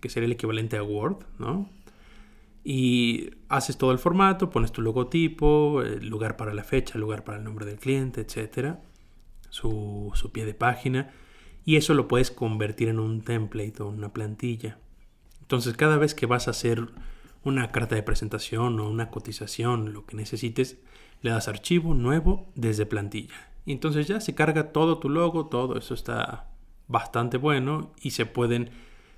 que 0.00 0.10
sería 0.10 0.26
el 0.26 0.32
equivalente 0.32 0.76
a 0.76 0.82
Word, 0.82 1.24
¿no? 1.38 1.70
Y 2.64 3.30
haces 3.48 3.78
todo 3.78 3.92
el 3.92 3.98
formato, 3.98 4.50
pones 4.50 4.72
tu 4.72 4.82
logotipo, 4.82 5.82
lugar 6.02 6.36
para 6.36 6.52
la 6.52 6.64
fecha, 6.64 6.98
lugar 6.98 7.24
para 7.24 7.38
el 7.38 7.44
nombre 7.44 7.64
del 7.64 7.78
cliente, 7.78 8.20
etcétera, 8.20 8.80
su, 9.50 10.10
su 10.14 10.32
pie 10.32 10.44
de 10.44 10.54
página, 10.54 11.10
y 11.64 11.76
eso 11.76 11.94
lo 11.94 12.08
puedes 12.08 12.30
convertir 12.30 12.88
en 12.88 12.98
un 12.98 13.22
template 13.22 13.82
o 13.82 13.88
una 13.88 14.12
plantilla. 14.12 14.78
Entonces, 15.40 15.76
cada 15.76 15.98
vez 15.98 16.14
que 16.14 16.26
vas 16.26 16.48
a 16.48 16.52
hacer 16.52 16.88
una 17.44 17.70
carta 17.72 17.94
de 17.94 18.02
presentación 18.02 18.80
o 18.80 18.88
una 18.88 19.10
cotización, 19.10 19.92
lo 19.92 20.06
que 20.06 20.16
necesites, 20.16 20.78
le 21.22 21.30
das 21.30 21.48
archivo 21.48 21.94
nuevo 21.94 22.50
desde 22.54 22.86
plantilla. 22.86 23.50
Y 23.64 23.72
entonces 23.72 24.06
ya 24.06 24.20
se 24.20 24.34
carga 24.34 24.72
todo 24.72 24.98
tu 24.98 25.08
logo, 25.08 25.46
todo 25.46 25.76
eso 25.76 25.94
está 25.94 26.48
bastante 26.86 27.36
bueno 27.36 27.92
y 28.00 28.10
se 28.10 28.26
pueden 28.26 28.70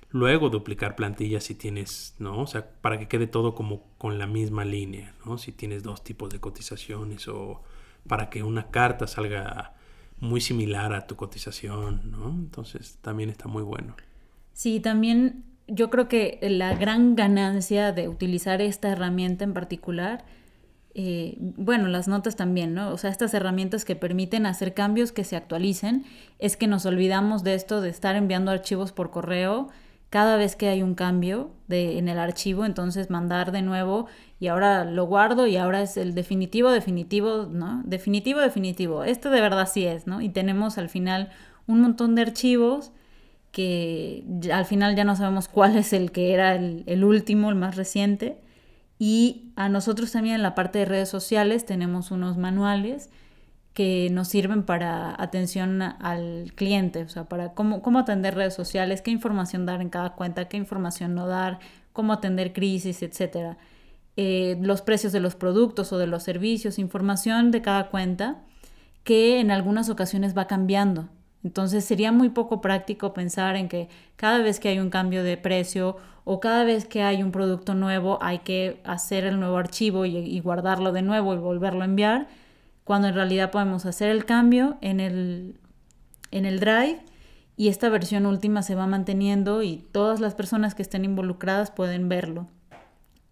luego 0.09 0.49
duplicar 0.49 0.95
plantillas 0.95 1.45
si 1.45 1.55
tienes, 1.55 2.15
¿no? 2.19 2.41
O 2.41 2.47
sea, 2.47 2.69
para 2.81 2.99
que 2.99 3.07
quede 3.07 3.27
todo 3.27 3.55
como 3.55 3.83
con 3.97 4.17
la 4.17 4.27
misma 4.27 4.65
línea, 4.65 5.15
¿no? 5.25 5.37
Si 5.37 5.53
tienes 5.53 5.83
dos 5.83 6.03
tipos 6.03 6.29
de 6.29 6.39
cotizaciones 6.39 7.27
o 7.29 7.63
para 8.07 8.29
que 8.29 8.43
una 8.43 8.71
carta 8.71 9.07
salga 9.07 9.75
muy 10.21 10.39
similar 10.39 10.93
a 10.93 11.07
tu 11.07 11.17
cotización, 11.17 12.11
¿no? 12.11 12.29
Entonces 12.29 12.97
también 13.01 13.29
está 13.29 13.47
muy 13.47 13.63
bueno. 13.63 13.95
Sí, 14.53 14.79
también 14.79 15.43
yo 15.67 15.89
creo 15.89 16.07
que 16.07 16.39
la 16.41 16.75
gran 16.75 17.15
ganancia 17.15 17.91
de 17.91 18.07
utilizar 18.07 18.61
esta 18.61 18.89
herramienta 18.89 19.43
en 19.43 19.53
particular, 19.53 20.23
eh, 20.93 21.37
bueno, 21.39 21.87
las 21.87 22.07
notas 22.07 22.35
también, 22.35 22.73
¿no? 22.73 22.91
O 22.91 22.97
sea, 22.97 23.09
estas 23.09 23.33
herramientas 23.33 23.83
que 23.83 23.95
permiten 23.95 24.45
hacer 24.45 24.73
cambios 24.73 25.11
que 25.11 25.23
se 25.23 25.35
actualicen, 25.35 26.05
es 26.37 26.55
que 26.55 26.67
nos 26.67 26.85
olvidamos 26.85 27.43
de 27.43 27.55
esto 27.55 27.81
de 27.81 27.89
estar 27.89 28.15
enviando 28.15 28.51
archivos 28.51 28.91
por 28.91 29.09
correo 29.09 29.69
cada 30.11 30.35
vez 30.35 30.57
que 30.57 30.67
hay 30.67 30.83
un 30.83 30.93
cambio 30.93 31.51
de, 31.69 31.97
en 31.97 32.09
el 32.09 32.19
archivo, 32.19 32.65
entonces 32.65 33.09
mandar 33.09 33.53
de 33.53 33.61
nuevo 33.61 34.07
y 34.41 34.47
ahora 34.47 34.83
lo 34.83 35.05
guardo 35.05 35.47
y 35.47 35.55
ahora 35.55 35.81
es 35.81 35.95
el 35.95 36.13
definitivo, 36.13 36.69
definitivo, 36.69 37.47
¿no? 37.49 37.81
Definitivo, 37.85 38.41
definitivo. 38.41 39.05
Esto 39.05 39.29
de 39.29 39.39
verdad 39.39 39.69
sí 39.71 39.85
es, 39.85 40.07
¿no? 40.07 40.19
Y 40.21 40.27
tenemos 40.27 40.77
al 40.77 40.89
final 40.89 41.29
un 41.65 41.79
montón 41.79 42.15
de 42.15 42.23
archivos 42.23 42.91
que 43.53 44.25
al 44.53 44.65
final 44.65 44.97
ya 44.97 45.05
no 45.05 45.15
sabemos 45.15 45.47
cuál 45.47 45.77
es 45.77 45.93
el 45.93 46.11
que 46.11 46.33
era 46.33 46.55
el, 46.55 47.03
último, 47.05 47.49
el 47.49 47.55
más 47.55 47.77
reciente. 47.77 48.37
Y 48.99 49.53
a 49.55 49.69
nosotros 49.69 50.11
también 50.11 50.35
en 50.35 50.43
la 50.43 50.55
parte 50.55 50.79
de 50.79 50.85
redes 50.85 51.07
sociales 51.07 51.65
tenemos 51.65 52.11
unos 52.11 52.37
manuales 52.37 53.09
que 53.73 54.09
nos 54.11 54.27
sirven 54.27 54.63
para 54.63 55.15
atención 55.21 55.81
al 55.81 56.51
cliente, 56.55 57.03
o 57.03 57.09
sea, 57.09 57.25
para 57.25 57.53
cómo, 57.53 57.81
cómo 57.81 57.99
atender 57.99 58.35
redes 58.35 58.53
sociales, 58.53 59.01
qué 59.01 59.11
información 59.11 59.65
dar 59.65 59.81
en 59.81 59.89
cada 59.89 60.15
cuenta, 60.15 60.49
qué 60.49 60.57
información 60.57 61.15
no 61.15 61.27
dar, 61.27 61.59
cómo 61.93 62.13
atender 62.13 62.53
crisis, 62.53 63.01
etcétera. 63.01 63.57
Eh, 64.17 64.57
los 64.61 64.81
precios 64.81 65.13
de 65.13 65.21
los 65.21 65.35
productos 65.35 65.93
o 65.93 65.97
de 65.97 66.07
los 66.07 66.23
servicios, 66.23 66.79
información 66.79 67.51
de 67.51 67.61
cada 67.61 67.89
cuenta 67.89 68.41
que 69.03 69.39
en 69.39 69.51
algunas 69.51 69.89
ocasiones 69.89 70.37
va 70.37 70.47
cambiando. 70.47 71.07
Entonces 71.43 71.85
sería 71.85 72.11
muy 72.11 72.29
poco 72.29 72.61
práctico 72.61 73.13
pensar 73.13 73.55
en 73.55 73.67
que 73.67 73.89
cada 74.15 74.39
vez 74.39 74.59
que 74.59 74.69
hay 74.69 74.79
un 74.79 74.89
cambio 74.89 75.23
de 75.23 75.37
precio 75.37 75.97
o 76.23 76.39
cada 76.39 76.63
vez 76.63 76.85
que 76.85 77.01
hay 77.01 77.23
un 77.23 77.31
producto 77.31 77.73
nuevo 77.73 78.19
hay 78.21 78.39
que 78.39 78.79
hacer 78.83 79.23
el 79.23 79.39
nuevo 79.39 79.57
archivo 79.57 80.05
y, 80.05 80.39
guardarlo 80.39 80.91
de 80.91 81.01
nuevo 81.01 81.33
y 81.33 81.37
volverlo 81.37 81.81
a 81.81 81.85
enviar, 81.85 82.27
cuando 82.91 83.07
en 83.07 83.13
realidad 83.13 83.51
podemos 83.51 83.85
hacer 83.85 84.09
el 84.09 84.25
cambio 84.25 84.77
en 84.81 84.99
el, 84.99 85.55
en 86.31 86.45
el 86.45 86.59
drive 86.59 86.99
y 87.55 87.69
esta 87.69 87.87
versión 87.87 88.25
última 88.25 88.63
se 88.63 88.75
va 88.75 88.85
manteniendo 88.85 89.63
y 89.63 89.77
todas 89.93 90.19
las 90.19 90.35
personas 90.35 90.75
que 90.75 90.81
estén 90.81 91.05
involucradas 91.05 91.71
pueden 91.71 92.09
verlo. 92.09 92.49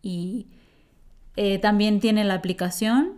Y 0.02 0.48
eh, 1.36 1.60
también 1.60 2.00
tiene 2.00 2.24
la 2.24 2.36
aplicación 2.36 3.16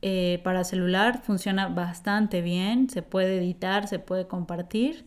eh, 0.00 0.40
para 0.42 0.64
celular 0.64 1.20
funciona 1.22 1.68
bastante 1.68 2.40
bien, 2.40 2.88
se 2.88 3.02
puede 3.02 3.36
editar, 3.36 3.86
se 3.86 3.98
puede 3.98 4.26
compartir 4.26 5.04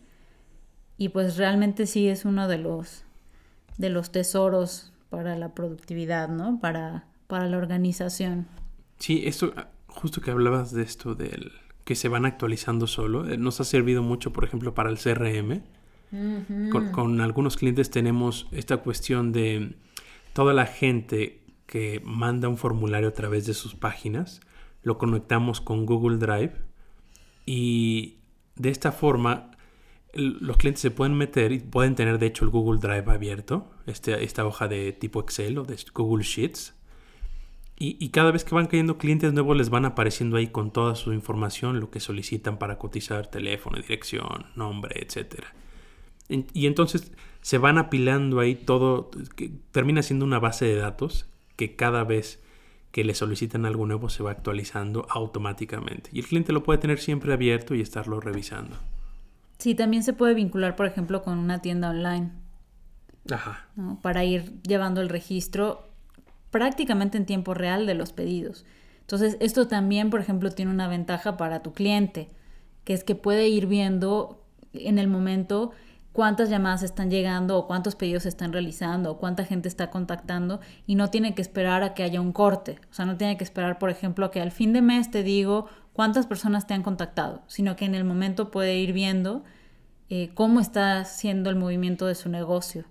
y 0.98 1.08
pues 1.08 1.36
realmente 1.36 1.86
sí 1.86 2.06
es 2.06 2.24
uno 2.24 2.46
de 2.46 2.58
los, 2.58 3.02
de 3.76 3.90
los 3.90 4.12
tesoros 4.12 4.92
para 5.10 5.34
la 5.34 5.52
productividad, 5.52 6.28
¿no? 6.28 6.60
Para, 6.60 7.06
para 7.26 7.48
la 7.48 7.56
organización. 7.56 8.46
Sí, 9.00 9.24
esto, 9.26 9.52
justo 9.96 10.20
que 10.20 10.30
hablabas 10.30 10.72
de 10.72 10.82
esto 10.82 11.14
del 11.14 11.52
que 11.84 11.94
se 11.94 12.08
van 12.08 12.24
actualizando 12.24 12.86
solo, 12.86 13.28
eh, 13.28 13.36
nos 13.36 13.60
ha 13.60 13.64
servido 13.64 14.02
mucho, 14.02 14.32
por 14.32 14.44
ejemplo, 14.44 14.74
para 14.74 14.90
el 14.90 14.98
CRM. 14.98 15.62
con, 16.70 16.92
con, 16.92 17.20
algunos 17.20 17.56
clientes 17.56 17.90
tenemos 17.90 18.46
esta 18.52 18.76
cuestión 18.78 19.32
de 19.32 19.74
toda 20.32 20.54
la 20.54 20.66
gente 20.66 21.42
que 21.66 22.00
manda 22.04 22.48
un 22.48 22.56
formulario 22.56 23.08
a 23.08 23.12
través 23.12 23.44
de 23.46 23.54
sus 23.54 23.74
páginas 23.74 24.40
lo 24.86 24.98
conectamos 24.98 25.60
con 25.60 25.84
Google 25.84 26.18
Drive 26.18 26.52
y 27.44 28.18
de 28.54 28.70
esta 28.70 28.92
forma 28.92 29.50
los 30.14 30.56
clientes 30.58 30.80
se 30.80 30.92
pueden 30.92 31.16
meter 31.16 31.50
y 31.50 31.58
pueden 31.58 31.96
tener 31.96 32.20
de 32.20 32.26
hecho 32.26 32.44
el 32.44 32.52
Google 32.52 32.78
Drive 32.78 33.10
abierto, 33.12 33.68
este, 33.86 34.22
esta 34.22 34.46
hoja 34.46 34.68
de 34.68 34.92
tipo 34.92 35.20
Excel 35.20 35.58
o 35.58 35.64
de 35.64 35.76
Google 35.92 36.22
Sheets. 36.22 36.76
Y, 37.78 38.08
cada 38.08 38.30
vez 38.30 38.42
que 38.44 38.54
van 38.54 38.68
cayendo 38.68 38.96
clientes 38.96 39.34
nuevos 39.34 39.54
les 39.54 39.68
van 39.68 39.84
apareciendo 39.84 40.38
ahí 40.38 40.46
con 40.46 40.70
toda 40.70 40.94
su 40.94 41.12
información, 41.12 41.78
lo 41.78 41.90
que 41.90 42.00
solicitan 42.00 42.58
para 42.58 42.78
cotizar, 42.78 43.26
teléfono, 43.26 43.76
dirección, 43.76 44.46
nombre, 44.54 45.02
etc. 45.02 45.44
Y 46.54 46.66
entonces 46.66 47.12
se 47.42 47.58
van 47.58 47.76
apilando 47.76 48.40
ahí 48.40 48.54
todo, 48.54 49.10
que 49.36 49.52
termina 49.72 50.02
siendo 50.02 50.24
una 50.24 50.38
base 50.38 50.64
de 50.64 50.76
datos 50.76 51.28
que 51.56 51.76
cada 51.76 52.02
vez 52.04 52.42
que 52.92 53.04
le 53.04 53.14
solicitan 53.14 53.66
algo 53.66 53.84
nuevo 53.84 54.08
se 54.08 54.22
va 54.22 54.30
actualizando 54.30 55.06
automáticamente. 55.10 56.08
Y 56.14 56.20
el 56.20 56.26
cliente 56.26 56.54
lo 56.54 56.62
puede 56.62 56.78
tener 56.78 56.98
siempre 56.98 57.34
abierto 57.34 57.74
y 57.74 57.82
estarlo 57.82 58.20
revisando. 58.20 58.78
Sí, 59.58 59.74
también 59.74 60.02
se 60.02 60.14
puede 60.14 60.32
vincular, 60.32 60.76
por 60.76 60.86
ejemplo, 60.86 61.22
con 61.22 61.36
una 61.36 61.60
tienda 61.60 61.90
online. 61.90 62.32
Ajá. 63.30 63.68
Para 64.00 64.24
ir 64.24 64.62
llevando 64.62 65.02
el 65.02 65.10
registro 65.10 65.85
prácticamente 66.56 67.18
en 67.18 67.26
tiempo 67.26 67.52
real 67.52 67.84
de 67.84 67.92
los 67.92 68.14
pedidos. 68.14 68.64
Entonces, 69.02 69.36
esto 69.40 69.68
también, 69.68 70.08
por 70.08 70.20
ejemplo, 70.20 70.50
tiene 70.50 70.70
una 70.70 70.88
ventaja 70.88 71.36
para 71.36 71.62
tu 71.62 71.74
cliente, 71.74 72.30
que 72.84 72.94
es 72.94 73.04
que 73.04 73.14
puede 73.14 73.46
ir 73.48 73.66
viendo 73.66 74.42
en 74.72 74.98
el 74.98 75.06
momento 75.06 75.72
cuántas 76.12 76.48
llamadas 76.48 76.82
están 76.82 77.10
llegando 77.10 77.58
o 77.58 77.66
cuántos 77.66 77.94
pedidos 77.94 78.22
se 78.22 78.30
están 78.30 78.54
realizando 78.54 79.10
o 79.10 79.18
cuánta 79.18 79.44
gente 79.44 79.68
está 79.68 79.90
contactando 79.90 80.60
y 80.86 80.94
no 80.94 81.10
tiene 81.10 81.34
que 81.34 81.42
esperar 81.42 81.82
a 81.82 81.92
que 81.92 82.04
haya 82.04 82.22
un 82.22 82.32
corte. 82.32 82.78
O 82.90 82.94
sea, 82.94 83.04
no 83.04 83.18
tiene 83.18 83.36
que 83.36 83.44
esperar, 83.44 83.78
por 83.78 83.90
ejemplo, 83.90 84.24
a 84.24 84.30
que 84.30 84.40
al 84.40 84.50
fin 84.50 84.72
de 84.72 84.80
mes 84.80 85.10
te 85.10 85.22
digo 85.22 85.66
cuántas 85.92 86.26
personas 86.26 86.66
te 86.66 86.72
han 86.72 86.82
contactado, 86.82 87.42
sino 87.48 87.76
que 87.76 87.84
en 87.84 87.94
el 87.94 88.04
momento 88.04 88.50
puede 88.50 88.78
ir 88.78 88.94
viendo 88.94 89.44
eh, 90.08 90.30
cómo 90.32 90.58
está 90.60 91.04
siendo 91.04 91.50
el 91.50 91.56
movimiento 91.56 92.06
de 92.06 92.14
su 92.14 92.30
negocio 92.30 92.86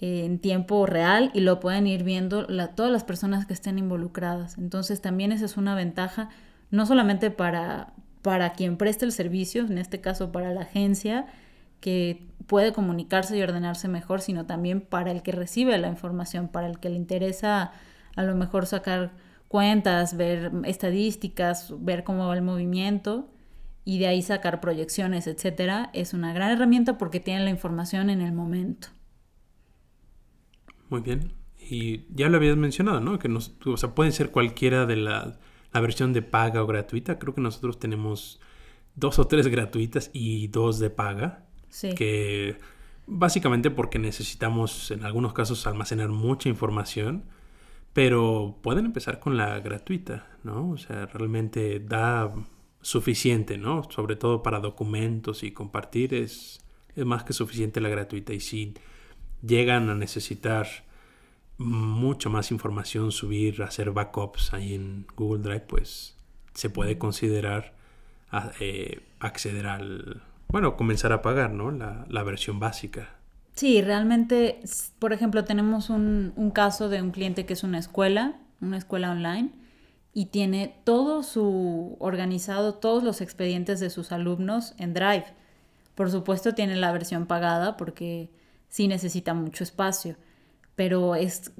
en 0.00 0.38
tiempo 0.38 0.86
real 0.86 1.30
y 1.34 1.40
lo 1.40 1.60
pueden 1.60 1.86
ir 1.86 2.02
viendo 2.02 2.46
todas 2.74 2.92
las 2.92 3.04
personas 3.04 3.46
que 3.46 3.54
estén 3.54 3.78
involucradas. 3.78 4.58
Entonces 4.58 5.00
también 5.00 5.32
esa 5.32 5.44
es 5.44 5.56
una 5.56 5.74
ventaja, 5.74 6.28
no 6.70 6.86
solamente 6.86 7.30
para, 7.30 7.92
para 8.22 8.52
quien 8.52 8.76
preste 8.76 9.04
el 9.04 9.12
servicio, 9.12 9.64
en 9.64 9.78
este 9.78 10.00
caso 10.00 10.32
para 10.32 10.52
la 10.52 10.62
agencia, 10.62 11.26
que 11.80 12.26
puede 12.46 12.72
comunicarse 12.72 13.36
y 13.36 13.42
ordenarse 13.42 13.88
mejor, 13.88 14.20
sino 14.20 14.46
también 14.46 14.80
para 14.80 15.10
el 15.10 15.22
que 15.22 15.32
recibe 15.32 15.76
la 15.78 15.88
información, 15.88 16.48
para 16.48 16.66
el 16.66 16.78
que 16.78 16.88
le 16.88 16.96
interesa 16.96 17.72
a 18.16 18.22
lo 18.22 18.34
mejor 18.34 18.66
sacar 18.66 19.12
cuentas, 19.48 20.16
ver 20.16 20.50
estadísticas, 20.64 21.72
ver 21.78 22.02
cómo 22.04 22.26
va 22.26 22.34
el 22.34 22.42
movimiento 22.42 23.28
y 23.84 23.98
de 23.98 24.06
ahí 24.06 24.22
sacar 24.22 24.60
proyecciones, 24.60 25.26
etcétera, 25.26 25.90
es 25.92 26.14
una 26.14 26.32
gran 26.32 26.50
herramienta 26.50 26.96
porque 26.98 27.20
tiene 27.20 27.44
la 27.44 27.50
información 27.50 28.10
en 28.10 28.20
el 28.22 28.32
momento. 28.32 28.88
Muy 30.94 31.02
bien. 31.02 31.32
Y 31.58 32.04
ya 32.14 32.28
lo 32.28 32.36
habías 32.36 32.56
mencionado, 32.56 33.00
¿no? 33.00 33.18
Que 33.18 33.28
nos, 33.28 33.56
o 33.66 33.76
sea, 33.76 33.96
puede 33.96 34.12
ser 34.12 34.30
cualquiera 34.30 34.86
de 34.86 34.94
la, 34.94 35.40
la 35.72 35.80
versión 35.80 36.12
de 36.12 36.22
paga 36.22 36.62
o 36.62 36.68
gratuita. 36.68 37.18
Creo 37.18 37.34
que 37.34 37.40
nosotros 37.40 37.80
tenemos 37.80 38.40
dos 38.94 39.18
o 39.18 39.26
tres 39.26 39.48
gratuitas 39.48 40.10
y 40.12 40.46
dos 40.46 40.78
de 40.78 40.90
paga. 40.90 41.46
Que 41.96 42.58
básicamente 43.08 43.72
porque 43.72 43.98
necesitamos 43.98 44.92
en 44.92 45.04
algunos 45.04 45.32
casos 45.32 45.66
almacenar 45.66 46.10
mucha 46.10 46.48
información, 46.48 47.24
pero 47.92 48.60
pueden 48.62 48.84
empezar 48.84 49.18
con 49.18 49.36
la 49.36 49.58
gratuita, 49.58 50.28
¿no? 50.44 50.70
O 50.70 50.76
sea, 50.76 51.06
realmente 51.06 51.80
da 51.80 52.32
suficiente, 52.82 53.58
¿no? 53.58 53.82
Sobre 53.90 54.14
todo 54.14 54.44
para 54.44 54.60
documentos 54.60 55.42
y 55.42 55.50
compartir 55.50 56.14
es, 56.14 56.64
es 56.94 57.04
más 57.04 57.24
que 57.24 57.32
suficiente 57.32 57.80
la 57.80 57.88
gratuita. 57.88 58.32
Y 58.32 58.38
si 58.38 58.74
llegan 59.46 59.90
a 59.90 59.94
necesitar 59.94 60.66
mucho 61.58 62.30
más 62.30 62.50
información, 62.50 63.12
subir, 63.12 63.62
hacer 63.62 63.92
backups 63.92 64.52
ahí 64.52 64.74
en 64.74 65.06
Google 65.16 65.42
Drive, 65.42 65.66
pues 65.66 66.16
se 66.54 66.70
puede 66.70 66.98
considerar 66.98 67.74
eh, 68.60 69.00
acceder 69.20 69.66
al, 69.66 70.22
bueno, 70.48 70.76
comenzar 70.76 71.12
a 71.12 71.22
pagar, 71.22 71.50
¿no? 71.52 71.70
La, 71.70 72.22
versión 72.22 72.58
básica. 72.58 73.10
Sí, 73.54 73.82
realmente, 73.82 74.60
por 74.98 75.12
ejemplo, 75.12 75.44
tenemos 75.44 75.90
un, 75.90 76.50
caso 76.52 76.88
de 76.88 77.02
un 77.02 77.12
cliente 77.12 77.46
que 77.46 77.52
es 77.52 77.62
una 77.62 77.78
escuela, 77.78 78.40
una 78.60 78.76
escuela 78.76 79.12
online, 79.12 79.50
y 80.12 80.26
tiene 80.26 80.76
todo 80.84 81.22
su 81.22 81.96
organizado, 82.00 82.74
todos 82.74 83.02
los 83.02 83.20
expedientes 83.20 83.80
de 83.80 83.90
sus 83.90 84.12
alumnos 84.12 84.74
en 84.78 84.94
Drive. 84.94 85.26
Por 85.94 86.10
supuesto, 86.10 86.54
tiene 86.54 86.76
la 86.76 86.92
versión 86.92 87.26
pagada 87.26 87.76
porque 87.76 88.30
sí 88.74 88.88
necesita 88.88 89.34
mucho 89.34 89.62
espacio, 89.62 90.16
pero 90.74 91.14
es, 91.14 91.52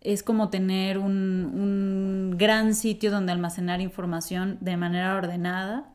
es 0.00 0.22
como 0.22 0.48
tener 0.48 0.96
un, 0.96 1.12
un 1.12 2.38
gran 2.38 2.74
sitio 2.74 3.10
donde 3.10 3.32
almacenar 3.32 3.82
información 3.82 4.56
de 4.62 4.78
manera 4.78 5.14
ordenada 5.14 5.92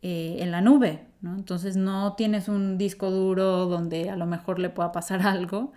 eh, 0.00 0.36
en 0.38 0.52
la 0.52 0.60
nube, 0.60 1.08
¿no? 1.22 1.34
Entonces 1.34 1.76
no 1.76 2.12
tienes 2.12 2.48
un 2.48 2.78
disco 2.78 3.10
duro 3.10 3.66
donde 3.66 4.10
a 4.10 4.14
lo 4.16 4.26
mejor 4.26 4.60
le 4.60 4.70
pueda 4.70 4.92
pasar 4.92 5.22
algo 5.26 5.72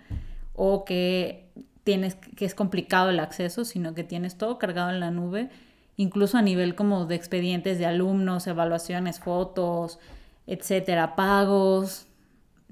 o 0.54 0.84
que 0.84 1.50
tienes 1.82 2.14
que 2.14 2.44
es 2.44 2.54
complicado 2.54 3.10
el 3.10 3.18
acceso, 3.18 3.64
sino 3.64 3.94
que 3.94 4.04
tienes 4.04 4.38
todo 4.38 4.60
cargado 4.60 4.90
en 4.90 5.00
la 5.00 5.10
nube, 5.10 5.50
incluso 5.96 6.38
a 6.38 6.42
nivel 6.42 6.76
como 6.76 7.06
de 7.06 7.16
expedientes 7.16 7.80
de 7.80 7.86
alumnos, 7.86 8.46
evaluaciones, 8.46 9.18
fotos, 9.18 9.98
etcétera, 10.46 11.16
pagos. 11.16 12.06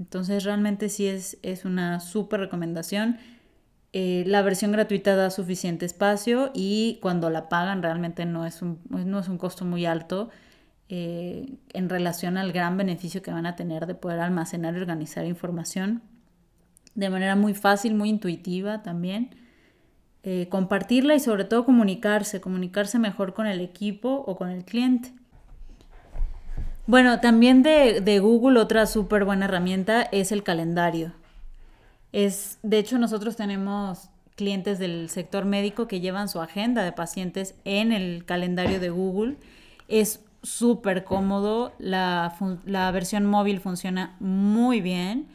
Entonces 0.03 0.43
realmente 0.43 0.89
sí 0.89 1.07
es, 1.07 1.39
es 1.43 1.65
una 1.65 2.01
súper 2.01 2.41
recomendación. 2.41 3.19
Eh, 3.93 4.25
la 4.27 4.43
versión 4.43 4.73
gratuita 4.73 5.15
da 5.15 5.31
suficiente 5.31 5.87
espacio 5.87 6.51
y 6.55 6.99
cuando 7.01 7.31
la 7.31 7.49
pagan 7.49 7.85
realmente 7.85 8.27
no 8.27 8.45
es 8.45 8.63
un, 8.63 8.81
no 8.91 9.21
es 9.21 9.29
un 9.29 9.39
costo 9.39 9.65
muy 9.65 9.87
alto 9.87 10.29
eh, 10.89 11.55
en 11.73 11.89
relación 11.89 12.37
al 12.37 12.51
gran 12.51 12.77
beneficio 12.77 13.23
que 13.23 13.31
van 13.31 13.47
a 13.47 13.55
tener 13.55 13.87
de 13.87 13.95
poder 13.95 14.19
almacenar 14.19 14.75
y 14.75 14.79
organizar 14.79 15.25
información 15.25 16.03
de 16.97 17.09
manera 17.09 17.37
muy 17.37 17.55
fácil, 17.55 17.95
muy 17.95 18.09
intuitiva 18.09 18.83
también. 18.83 19.37
Eh, 20.25 20.49
compartirla 20.51 21.15
y 21.15 21.21
sobre 21.21 21.45
todo 21.45 21.65
comunicarse, 21.65 22.41
comunicarse 22.41 22.99
mejor 22.99 23.35
con 23.35 23.47
el 23.47 23.61
equipo 23.61 24.25
o 24.27 24.37
con 24.37 24.51
el 24.51 24.65
cliente. 24.65 25.13
Bueno, 26.87 27.21
también 27.21 27.63
de, 27.63 28.01
de 28.01 28.19
Google 28.19 28.59
otra 28.59 28.87
súper 28.87 29.25
buena 29.25 29.45
herramienta 29.45 30.03
es 30.03 30.33
el 30.33 30.43
calendario. 30.43 31.13
Es, 32.13 32.59
de 32.63 32.79
hecho, 32.79 32.99
nosotros 32.99 33.37
tenemos 33.37 34.11
clientes 34.35 34.79
del 34.79 35.09
sector 35.09 35.45
médico 35.45 35.87
que 35.87 36.01
llevan 36.01 36.29
su 36.29 36.41
agenda 36.41 36.83
de 36.83 36.93
pacientes 36.93 37.55
en 37.65 37.93
el 37.93 38.25
calendario 38.25 38.81
de 38.81 38.91
Google. 38.91 39.37
Es 39.89 40.21
súper 40.43 41.05
cómodo, 41.05 41.73
la, 41.79 42.35
versión 42.93 43.27
móvil 43.27 43.61
funciona 43.61 44.17
muy 44.19 44.81
bien 44.81 45.29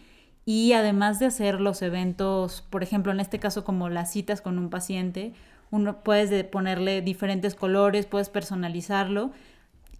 Y 0.45 0.73
además 0.73 1.19
de 1.19 1.27
hacer 1.27 1.61
los 1.61 1.81
eventos, 1.81 2.61
por 2.69 2.83
ejemplo, 2.83 3.11
en 3.11 3.19
este 3.19 3.39
caso 3.39 3.63
como 3.63 3.89
las 3.89 4.11
citas 4.11 4.41
con 4.41 4.57
un 4.57 4.69
paciente, 4.69 5.33
uno 5.71 6.03
puedes 6.03 6.43
ponerle 6.45 7.01
diferentes 7.01 7.55
colores, 7.55 8.05
puedes 8.05 8.29
personalizarlo 8.29 9.31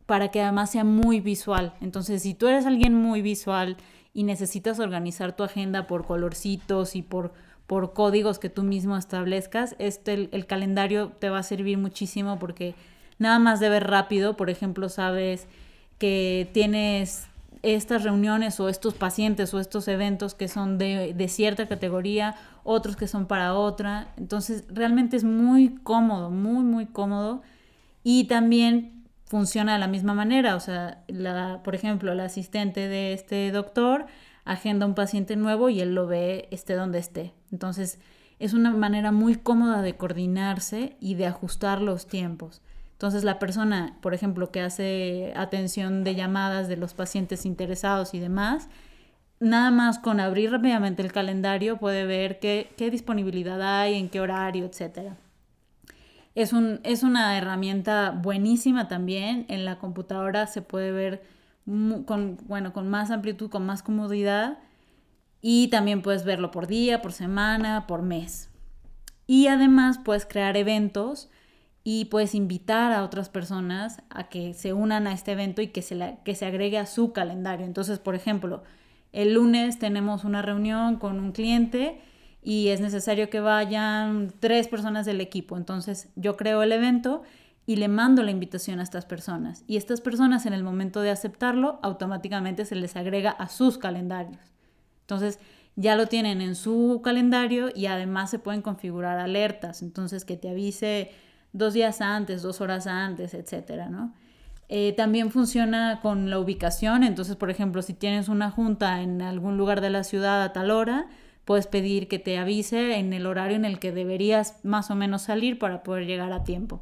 para 0.07 0.29
que 0.29 0.41
además 0.41 0.71
sea 0.71 0.85
muy 0.85 1.19
visual. 1.19 1.73
Entonces, 1.81 2.23
si 2.23 2.33
tú 2.33 2.47
eres 2.47 2.65
alguien 2.65 2.95
muy 2.95 3.21
visual 3.21 3.77
y 4.13 4.23
necesitas 4.23 4.79
organizar 4.79 5.35
tu 5.35 5.43
agenda 5.43 5.85
por 5.85 6.05
colorcitos 6.07 6.95
y 6.95 7.03
por, 7.03 7.33
por 7.67 7.93
códigos 7.93 8.39
que 8.39 8.49
tú 8.49 8.63
mismo 8.63 8.97
establezcas, 8.97 9.75
este, 9.79 10.29
el, 10.31 10.45
calendario 10.47 11.09
te 11.19 11.29
va 11.29 11.39
a 11.39 11.43
servir 11.43 11.77
muchísimo 11.77 12.39
porque 12.39 12.73
nada 13.19 13.37
más 13.37 13.59
de 13.59 13.67
ver 13.67 13.85
rápido, 13.85 14.37
por 14.37 14.49
ejemplo, 14.49 14.87
sabes 14.87 15.45
que 15.99 16.49
tienes 16.53 17.27
estas 17.61 18.03
reuniones 18.03 18.61
o 18.61 18.69
estos 18.69 18.93
pacientes 18.93 19.53
o 19.53 19.59
estos 19.59 19.89
eventos 19.89 20.35
que 20.35 20.47
son 20.47 20.77
de, 20.77 21.13
de, 21.13 21.27
cierta 21.27 21.67
categoría, 21.67 22.35
otros 22.63 22.95
que 22.95 23.07
son 23.07 23.25
para 23.25 23.55
otra. 23.55 24.07
Entonces, 24.15 24.63
realmente 24.69 25.17
es 25.17 25.25
muy 25.25 25.75
cómodo, 25.83 26.29
muy, 26.31 26.63
muy 26.63 26.85
cómodo. 26.85 27.41
Y 28.03 28.25
también 28.25 28.96
funciona 29.27 29.73
de 29.73 29.79
la 29.79 29.87
misma 29.87 30.13
manera. 30.13 30.55
O 30.55 30.59
sea, 30.59 31.03
la, 31.07 31.61
por 31.63 31.75
ejemplo, 31.75 32.13
la 32.15 32.25
asistente 32.25 32.87
de 32.87 33.13
este 33.13 33.51
doctor 33.51 34.05
agenda 34.45 34.85
un 34.85 34.95
paciente 34.95 35.35
nuevo 35.35 35.69
y 35.69 35.81
él 35.81 35.93
lo 35.93 36.07
ve 36.07 36.47
esté 36.51 36.73
donde 36.73 36.99
esté. 36.99 37.33
Entonces, 37.51 37.99
es 38.39 38.53
una 38.53 38.71
manera 38.71 39.11
muy 39.11 39.35
cómoda 39.35 39.81
de 39.81 39.95
coordinarse 39.95 40.95
y 40.99 41.15
de 41.15 41.25
ajustar 41.25 41.81
los 41.81 42.07
tiempos. 42.07 42.61
Entonces 42.93 43.23
la 43.23 43.37
persona, 43.37 43.95
por 44.01 44.13
ejemplo, 44.13 44.51
que 44.51 44.61
hace 44.61 45.33
atención 45.35 46.03
de 46.03 46.15
llamadas 46.15 46.67
de 46.67 46.77
los 46.77 46.95
pacientes 46.95 47.45
interesados 47.45 48.13
y 48.13 48.19
demás, 48.19 48.69
nada 49.39 49.69
más 49.69 49.99
con 49.99 50.19
abrir 50.19 50.51
rápidamente 50.51 51.03
el 51.03 51.11
calendario 51.11 51.77
puede 51.77 52.05
ver 52.05 52.39
qué, 52.39 52.67
disponibilidad 52.91 53.61
hay, 53.61 53.95
en 53.95 54.09
qué 54.09 54.19
horario, 54.19 54.65
etc. 54.65 55.13
Es, 56.37 56.53
un, 56.53 56.81
es 56.83 57.01
una 57.01 57.35
herramienta 57.35 58.11
buenísima 58.11 58.87
también. 58.87 59.47
En 59.49 59.65
la 59.65 59.79
computadora 59.79 60.45
se 60.45 60.61
puede 60.61 60.91
ver 60.91 61.23
con, 61.65 62.37
bueno, 62.45 62.73
con 62.73 62.87
más 62.87 63.09
amplitud, 63.09 63.49
con 63.49 63.65
más 63.65 63.81
comodidad. 63.81 64.59
Y 65.41 65.69
también 65.69 66.03
puedes 66.03 66.25
verlo 66.25 66.51
por 66.51 66.67
día, 66.67 67.01
por 67.01 67.11
semana, 67.11 67.87
por 67.87 68.03
mes. 68.03 68.51
Y 69.25 69.47
además 69.47 69.97
puedes 69.97 70.27
crear 70.27 70.57
eventos 70.57 71.31
y 71.83 72.05
puedes 72.05 72.35
invitar 72.35 72.91
a 72.91 73.03
otras 73.03 73.29
personas 73.29 74.03
a 74.11 74.29
que 74.29 74.53
se 74.53 74.73
unan 74.73 75.07
a 75.07 75.13
este 75.13 75.31
evento 75.31 75.63
y 75.63 75.69
que 75.69 75.81
se, 75.81 76.19
que 76.23 76.35
se 76.35 76.45
agregue 76.45 76.77
a 76.77 76.85
su 76.85 77.13
calendario. 77.13 77.65
Entonces, 77.65 77.97
por 77.97 78.13
ejemplo, 78.13 78.61
el 79.11 79.33
lunes 79.33 79.79
tenemos 79.79 80.23
una 80.23 80.43
reunión 80.43 80.97
con 80.97 81.19
un 81.19 81.31
cliente 81.31 81.99
y 82.47 82.69
es 82.69 82.79
necesario 82.79 83.29
que 83.29 83.41
vayan 83.41 84.31
tres 84.39 84.69
personas 84.69 85.05
del 85.05 85.19
equipo. 85.19 85.57
Entonces, 85.57 86.07
yo 86.15 86.37
creo 86.37 86.63
el 86.63 86.71
evento 86.71 87.23
y 87.65 87.75
le 87.75 87.89
mando 87.89 88.23
la 88.23 88.31
invitación 88.31 88.79
a 88.79 88.83
estas 88.83 89.05
personas. 89.05 89.65
Y 89.67 89.75
estas 89.75 89.99
personas 89.99 90.45
en 90.45 90.53
el 90.53 90.63
momento 90.63 91.01
de 91.01 91.11
aceptarlo, 91.11 91.77
automáticamente 91.83 92.63
se 92.63 92.75
les 92.75 92.95
agrega 92.95 93.31
a 93.31 93.49
sus 93.49 93.77
calendarios. 93.77 94.39
Entonces, 95.01 95.39
ya 95.75 95.97
lo 95.97 96.07
tienen 96.07 96.39
en 96.39 96.55
su 96.55 97.01
calendario 97.03 97.69
y 97.75 97.87
además 97.87 98.29
se 98.29 98.39
pueden 98.39 98.61
configurar 98.61 99.19
alertas. 99.19 99.81
Entonces, 99.81 100.23
que 100.23 100.37
te 100.37 100.49
avise 100.49 101.11
dos 101.51 101.73
días 101.73 101.99
antes, 101.99 102.43
dos 102.43 102.61
horas 102.61 102.87
antes, 102.87 103.33
etcétera, 103.33 103.89
¿no? 103.89 104.13
Eh, 104.69 104.93
también 104.95 105.31
funciona 105.31 105.99
con 106.01 106.29
la 106.29 106.39
ubicación, 106.39 107.03
entonces, 107.03 107.35
por 107.35 107.49
ejemplo, 107.49 107.81
si 107.81 107.93
tienes 107.93 108.29
una 108.29 108.51
junta 108.51 109.01
en 109.01 109.21
algún 109.21 109.57
lugar 109.57 109.81
de 109.81 109.89
la 109.89 110.05
ciudad 110.05 110.41
a 110.43 110.53
tal 110.53 110.71
hora, 110.71 111.07
puedes 111.47 111.65
pedir 111.65 112.09
que 112.09 112.19
te 112.19 112.37
avise 112.37 112.97
en 112.97 113.13
el 113.13 113.25
horario 113.25 113.55
en 113.55 113.63
el 113.63 113.79
que 113.79 113.93
deberías 113.93 114.59
más 114.65 114.91
o 114.91 114.95
menos 114.95 115.21
salir 115.21 115.57
para 115.57 115.81
poder 115.81 116.05
llegar 116.05 116.33
a 116.33 116.43
tiempo. 116.43 116.81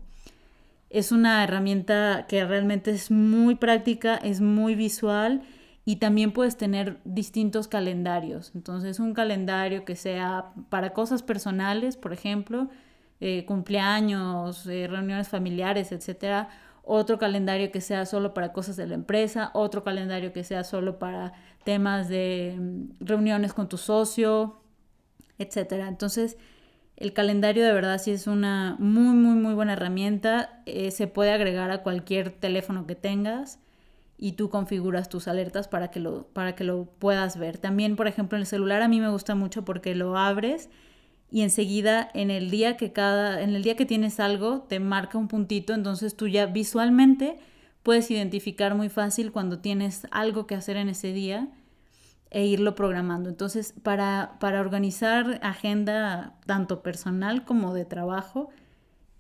Es 0.89 1.11
una 1.11 1.43
herramienta 1.43 2.25
que 2.27 2.43
realmente 2.43 2.89
es 2.89 3.11
muy 3.11 3.53
práctica, 3.53 4.15
es 4.15 4.41
muy 4.41 4.73
visual 4.73 5.43
y 5.85 5.97
también 5.97 6.31
puedes 6.31 6.57
tener 6.57 6.97
distintos 7.05 7.67
calendarios. 7.67 8.53
Entonces, 8.55 8.99
un 8.99 9.13
calendario 9.13 9.85
que 9.85 9.95
sea 9.95 10.45
para 10.69 10.93
cosas 10.93 11.21
personales, 11.21 11.95
por 11.95 12.11
ejemplo, 12.11 12.67
eh, 13.21 13.45
cumpleaños, 13.45 14.65
eh, 14.65 14.87
reuniones 14.87 15.29
familiares, 15.29 15.91
etcétera. 15.91 16.49
Otro 16.87 17.17
calendario 17.17 17.71
que 17.71 17.81
sea 17.81 18.05
solo 18.05 18.33
para 18.33 18.53
cosas 18.53 18.77
de 18.77 18.85
la 18.85 18.93
empresa, 18.93 19.49
otro 19.53 19.83
calendario 19.83 20.33
que 20.33 20.43
sea 20.43 20.63
solo 20.63 20.99
para 20.99 21.33
temas 21.63 22.07
de 22.07 22.55
mm, 22.57 23.03
reuniones 23.03 23.53
con 23.53 23.67
tu 23.67 23.77
socio, 23.77 24.61
etcétera. 25.39 25.87
Entonces, 25.87 26.37
el 26.95 27.11
calendario 27.13 27.65
de 27.65 27.73
verdad 27.73 27.99
sí 27.99 28.11
es 28.11 28.27
una 28.27 28.75
muy, 28.79 29.15
muy, 29.15 29.35
muy 29.35 29.53
buena 29.53 29.73
herramienta. 29.73 30.61
Eh, 30.65 30.91
se 30.91 31.07
puede 31.07 31.31
agregar 31.31 31.71
a 31.71 31.83
cualquier 31.83 32.29
teléfono 32.29 32.87
que 32.87 32.95
tengas 32.95 33.59
y 34.17 34.33
tú 34.33 34.49
configuras 34.49 35.09
tus 35.09 35.27
alertas 35.27 35.67
para 35.67 35.89
que, 35.91 35.99
lo, 35.99 36.27
para 36.27 36.55
que 36.55 36.63
lo 36.63 36.85
puedas 36.85 37.37
ver. 37.37 37.57
También, 37.57 37.95
por 37.95 38.07
ejemplo, 38.07 38.37
en 38.37 38.41
el 38.41 38.47
celular 38.47 38.81
a 38.81 38.87
mí 38.87 39.01
me 39.01 39.09
gusta 39.09 39.35
mucho 39.35 39.65
porque 39.65 39.95
lo 39.95 40.17
abres 40.17 40.69
y 41.31 41.41
enseguida 41.41 42.09
en 42.13 42.31
el 42.31 42.49
día 42.49 42.77
que 42.77 42.93
cada 42.93 43.41
en 43.41 43.55
el 43.55 43.63
día 43.63 43.75
que 43.75 43.85
tienes 43.85 44.19
algo 44.19 44.61
te 44.61 44.79
marca 44.79 45.17
un 45.17 45.27
puntito, 45.27 45.73
entonces 45.73 46.15
tú 46.15 46.27
ya 46.27 46.45
visualmente 46.45 47.37
puedes 47.83 48.09
identificar 48.09 48.73
muy 48.75 48.89
fácil 48.89 49.31
cuando 49.31 49.59
tienes 49.59 50.07
algo 50.11 50.47
que 50.47 50.55
hacer 50.55 50.77
en 50.77 50.89
ese 50.89 51.13
día 51.13 51.49
e 52.31 52.45
irlo 52.45 52.75
programando. 52.75 53.29
Entonces, 53.29 53.73
para, 53.83 54.37
para 54.39 54.59
organizar 54.59 55.39
agenda 55.43 56.35
tanto 56.45 56.81
personal 56.81 57.45
como 57.45 57.73
de 57.73 57.85
trabajo, 57.85 58.49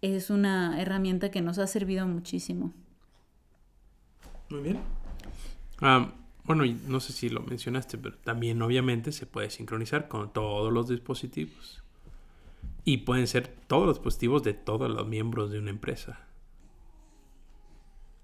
es 0.01 0.29
una 0.29 0.81
herramienta 0.81 1.31
que 1.31 1.41
nos 1.41 1.59
ha 1.59 1.67
servido 1.67 2.07
muchísimo. 2.07 2.73
Muy 4.49 4.61
bien. 4.61 4.79
Ah, 5.81 6.11
bueno, 6.43 6.63
no 6.87 6.99
sé 6.99 7.13
si 7.13 7.29
lo 7.29 7.41
mencionaste, 7.41 7.97
pero 7.97 8.17
también 8.17 8.61
obviamente 8.61 9.11
se 9.11 9.25
puede 9.25 9.49
sincronizar 9.49 10.07
con 10.07 10.33
todos 10.33 10.73
los 10.73 10.89
dispositivos. 10.89 11.83
Y 12.85 12.97
pueden 12.97 13.27
ser 13.27 13.47
todos 13.67 13.87
los 13.87 13.97
dispositivos 13.97 14.43
de 14.43 14.53
todos 14.53 14.89
los 14.89 15.07
miembros 15.07 15.51
de 15.51 15.59
una 15.59 15.71
empresa. 15.71 16.19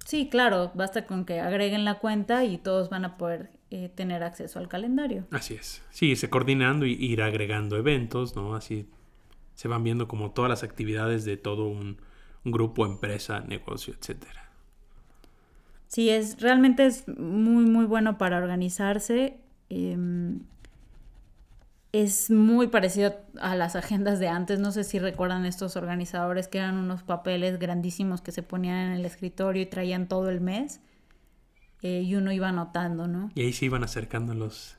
Sí, 0.06 0.30
claro, 0.30 0.72
basta 0.74 1.06
con 1.06 1.26
que 1.26 1.40
agreguen 1.40 1.86
la 1.86 2.00
cuenta 2.00 2.44
y 2.46 2.58
todos 2.58 2.90
van 2.90 3.06
a 3.06 3.18
poder 3.18 3.52
eh, 3.70 3.90
tener 3.94 4.24
acceso 4.24 4.60
al 4.60 4.68
calendario. 4.68 5.26
Así 5.32 5.54
es. 5.54 5.82
Sí, 5.92 6.16
se 6.16 6.30
coordinando 6.30 6.86
y 6.86 6.94
ir 6.94 7.22
agregando 7.22 7.78
eventos, 7.78 8.36
¿no? 8.36 8.56
Así 8.56 8.88
se 9.54 9.68
van 9.68 9.84
viendo 9.84 10.08
como 10.08 10.32
todas 10.32 10.50
las 10.50 10.64
actividades 10.64 11.24
de 11.24 11.38
todo 11.38 11.68
un, 11.68 11.98
grupo, 12.44 12.86
empresa, 12.88 13.42
negocio, 13.42 13.94
etcétera. 13.94 14.50
Sí, 15.88 16.10
es, 16.10 16.42
realmente 16.42 16.88
es 16.88 17.08
muy, 17.08 17.66
muy 17.66 17.86
bueno 17.86 18.18
para 18.18 18.40
organizarse. 18.40 19.38
Em, 19.70 20.40
es 21.92 22.32
muy 22.32 22.68
parecido 22.68 23.16
a 23.40 23.56
las 23.56 23.76
agendas 23.76 24.20
de 24.20 24.30
antes. 24.30 24.60
No 24.60 24.72
sé 24.72 24.84
si 24.84 25.00
recuerdan 25.00 25.46
estos 25.46 25.76
organizadores 25.76 26.48
que 26.48 26.60
eran 26.60 26.78
unos 26.78 27.04
papeles 27.04 27.60
grandísimos 27.60 28.22
que 28.22 28.32
se 28.32 28.44
ponían 28.44 28.88
en 28.88 28.92
el 28.94 29.06
escritorio 29.06 29.62
y 29.62 29.66
traían 29.66 30.08
todo 30.08 30.30
el 30.30 30.40
mes. 30.40 30.80
Eh, 31.82 32.02
y 32.02 32.16
uno 32.16 32.32
iba 32.32 32.50
anotando, 32.50 33.08
¿no? 33.08 33.32
Y 33.36 33.42
ahí 33.42 33.54
se 33.54 33.66
iban 33.66 33.84
acercando 33.84 34.34
los, 34.34 34.78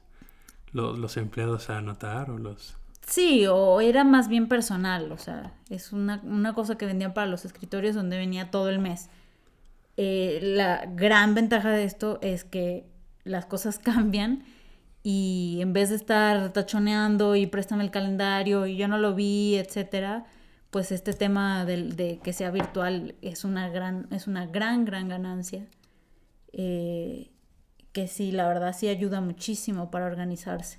los, 0.73 1.17
empleados 1.17 1.69
a 1.69 1.79
anotar 1.79 2.31
o 2.31 2.39
los... 2.39 2.77
Sí, 3.05 3.47
o 3.49 3.81
era 3.81 4.05
más 4.05 4.29
bien 4.29 4.47
personal, 4.47 5.11
o 5.11 5.19
sea, 5.19 5.53
es 5.69 5.93
una, 5.93 6.21
una 6.23 6.55
cosa 6.55 6.79
que 6.79 6.87
vendían 6.87 7.13
para 7.13 7.27
los 7.27 7.45
escritorios 7.45 7.97
donde 7.97 8.17
venía 8.17 8.53
todo 8.53 8.69
el 8.69 8.79
mes. 8.79 9.11
Eh, 9.97 10.39
la 10.41 10.87
gran 10.87 11.35
ventaja 11.35 11.71
de 11.71 11.83
esto 11.83 12.21
es 12.23 12.45
que 12.45 12.87
las 13.25 13.47
cosas 13.47 13.79
cambian 13.81 14.45
y 15.03 15.59
en 15.61 15.73
vez 15.73 15.91
de 15.91 15.97
estar 15.97 16.53
tachoneando 16.53 17.35
y 17.35 17.47
préstame 17.47 17.83
el 17.83 17.91
calendario 17.91 18.67
y 18.67 18.77
yo 18.77 18.87
no 18.89 18.99
lo 18.99 19.15
vi, 19.15 19.57
etcétera, 19.57 20.27
pues 20.71 20.93
este 20.93 21.13
tema 21.13 21.65
de, 21.65 22.21
que 22.23 22.33
sea 22.33 22.51
virtual 22.51 23.15
es 23.21 23.45
una 23.45 23.69
gran, 23.69 24.07
es 24.11 24.27
una 24.27 24.47
gran, 24.47 24.85
gran 24.85 25.09
ganancia. 25.09 25.67
Eh, 26.53 27.31
que 27.93 28.09
sí, 28.09 28.33
la 28.33 28.47
verdad 28.47 28.75
sí 28.77 28.89
ayuda 28.89 29.21
muchísimo 29.21 29.91
para 29.91 30.07
organizarse. 30.07 30.79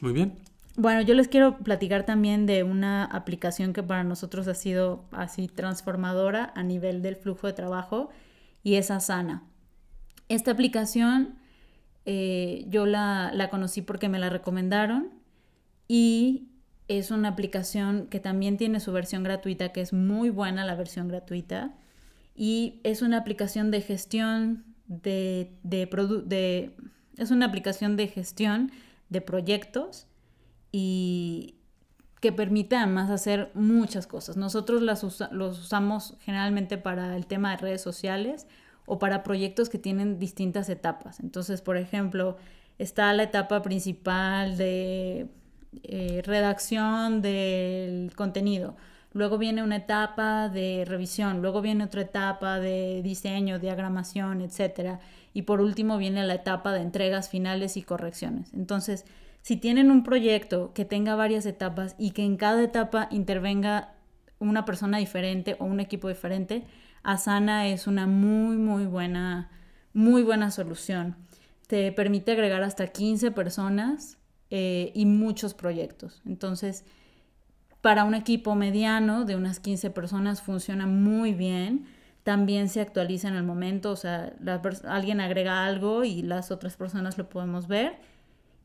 Muy 0.00 0.12
bien. 0.12 0.38
Bueno, 0.76 1.00
yo 1.00 1.14
les 1.14 1.28
quiero 1.28 1.58
platicar 1.58 2.04
también 2.04 2.46
de 2.46 2.62
una 2.62 3.04
aplicación 3.04 3.72
que 3.72 3.82
para 3.82 4.04
nosotros 4.04 4.46
ha 4.46 4.54
sido 4.54 5.04
así 5.10 5.48
transformadora 5.48 6.52
a 6.54 6.62
nivel 6.62 7.02
del 7.02 7.16
flujo 7.16 7.46
de 7.46 7.54
trabajo 7.54 8.10
y 8.62 8.74
es 8.74 8.90
Asana. 8.90 9.42
Esta 10.28 10.50
aplicación 10.50 11.38
eh, 12.08 12.64
yo 12.68 12.86
la, 12.86 13.48
conocí 13.50 13.82
porque 13.82 14.08
me 14.08 14.20
la 14.20 14.30
recomendaron 14.30 15.10
y 15.88 16.48
es 16.86 17.10
una 17.10 17.28
aplicación 17.28 18.06
que 18.06 18.20
también 18.20 18.56
tiene 18.56 18.78
su 18.78 18.92
versión 18.92 19.24
gratuita, 19.24 19.72
que 19.72 19.80
es 19.80 19.92
muy 19.92 20.30
buena 20.30 20.64
la 20.64 20.76
versión 20.76 21.08
gratuita. 21.08 21.74
Y 22.36 22.80
es 22.84 23.02
una 23.02 23.18
aplicación 23.18 23.72
de 23.72 23.80
gestión 23.80 24.64
de, 24.86 25.52
de, 25.64 26.72
Es 27.16 27.32
una 27.32 27.46
aplicación 27.46 27.96
de 27.96 28.06
gestión 28.06 28.70
de 29.08 29.20
proyectos 29.20 30.06
y 30.70 31.56
que 32.20 32.30
permite 32.30 32.76
además 32.76 33.10
hacer 33.10 33.50
muchas 33.54 34.06
cosas. 34.06 34.36
Nosotros 34.36 34.80
las 34.80 35.02
los 35.32 35.58
usamos 35.58 36.16
generalmente 36.20 36.78
para 36.78 37.16
el 37.16 37.26
tema 37.26 37.50
de 37.50 37.56
redes 37.56 37.82
sociales 37.82 38.46
o 38.86 38.98
para 38.98 39.22
proyectos 39.22 39.68
que 39.68 39.78
tienen 39.78 40.18
distintas 40.18 40.68
etapas. 40.68 41.20
Entonces, 41.20 41.60
por 41.60 41.76
ejemplo, 41.76 42.36
está 42.78 43.12
la 43.12 43.24
etapa 43.24 43.62
principal 43.62 44.56
de 44.56 45.26
eh, 45.82 46.22
redacción 46.24 47.20
del 47.22 48.12
contenido. 48.14 48.76
Luego 49.12 49.38
viene 49.38 49.62
una 49.62 49.76
etapa 49.76 50.48
de 50.48 50.84
revisión, 50.86 51.40
luego 51.40 51.62
viene 51.62 51.84
otra 51.84 52.02
etapa 52.02 52.60
de 52.60 53.00
diseño, 53.02 53.58
diagramación, 53.58 54.42
etc. 54.42 54.98
Y 55.32 55.42
por 55.42 55.60
último 55.60 55.96
viene 55.96 56.24
la 56.26 56.34
etapa 56.34 56.72
de 56.72 56.82
entregas 56.82 57.30
finales 57.30 57.76
y 57.76 57.82
correcciones. 57.82 58.52
Entonces, 58.52 59.06
si 59.40 59.56
tienen 59.56 59.90
un 59.90 60.02
proyecto 60.02 60.72
que 60.74 60.84
tenga 60.84 61.14
varias 61.14 61.46
etapas 61.46 61.94
y 61.98 62.10
que 62.10 62.24
en 62.24 62.36
cada 62.36 62.62
etapa 62.62 63.08
intervenga 63.10 63.94
una 64.38 64.64
persona 64.64 64.98
diferente 64.98 65.56
o 65.60 65.64
un 65.64 65.80
equipo 65.80 66.08
diferente, 66.08 66.64
Asana 67.06 67.68
es 67.68 67.86
una 67.86 68.08
muy, 68.08 68.56
muy 68.56 68.84
buena, 68.84 69.48
muy 69.92 70.24
buena 70.24 70.50
solución. 70.50 71.14
Te 71.68 71.92
permite 71.92 72.32
agregar 72.32 72.64
hasta 72.64 72.88
15 72.88 73.30
personas 73.30 74.18
eh, 74.50 74.90
y 74.92 75.06
muchos 75.06 75.54
proyectos. 75.54 76.20
Entonces, 76.26 76.84
para 77.80 78.02
un 78.02 78.14
equipo 78.14 78.56
mediano 78.56 79.24
de 79.24 79.36
unas 79.36 79.60
15 79.60 79.90
personas 79.90 80.42
funciona 80.42 80.88
muy 80.88 81.32
bien. 81.32 81.86
También 82.24 82.68
se 82.68 82.80
actualiza 82.80 83.28
en 83.28 83.36
el 83.36 83.44
momento, 83.44 83.92
o 83.92 83.96
sea, 83.96 84.32
alguien 84.84 85.20
agrega 85.20 85.64
algo 85.64 86.02
y 86.02 86.22
las 86.22 86.50
otras 86.50 86.76
personas 86.76 87.18
lo 87.18 87.28
podemos 87.28 87.68
ver. 87.68 88.00